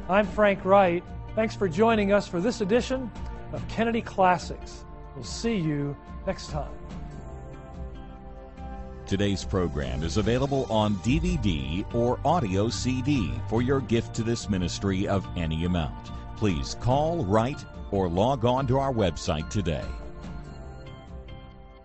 I'm 0.10 0.26
Frank 0.26 0.64
Wright. 0.64 1.04
Thanks 1.36 1.56
for 1.56 1.68
joining 1.68 2.14
us 2.14 2.28
for 2.28 2.40
this 2.40 2.62
edition 2.62 3.12
of 3.52 3.68
Kennedy 3.68 4.02
Classics. 4.02 4.86
We'll 5.16 5.26
see 5.26 5.56
you 5.56 5.98
next 6.26 6.50
time. 6.50 6.72
Today's 9.06 9.44
program 9.44 10.04
is 10.04 10.18
available 10.18 10.66
on 10.70 10.96
DVD 10.96 11.86
or 11.96 12.20
audio 12.26 12.70
CD 12.70 13.32
for 13.50 13.62
your 13.62 13.80
gift 13.80 14.14
to 14.16 14.24
this 14.24 14.50
ministry 14.50 15.08
of 15.08 15.26
any 15.38 15.66
amount. 15.66 16.12
Please 16.36 16.76
call, 16.82 17.24
write, 17.24 17.64
or 17.92 18.08
log 18.08 18.46
on 18.46 18.68
to 18.68 18.80
our 18.80 18.94
website 18.94 19.50
today. 19.50 19.86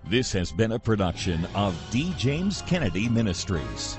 This 0.09 0.33
has 0.33 0.53
been 0.53 0.73
a 0.73 0.79
production 0.79 1.47
of 1.55 1.75
D. 1.91 2.13
James 2.19 2.63
Kennedy 2.63 3.09
Ministries. 3.09 3.97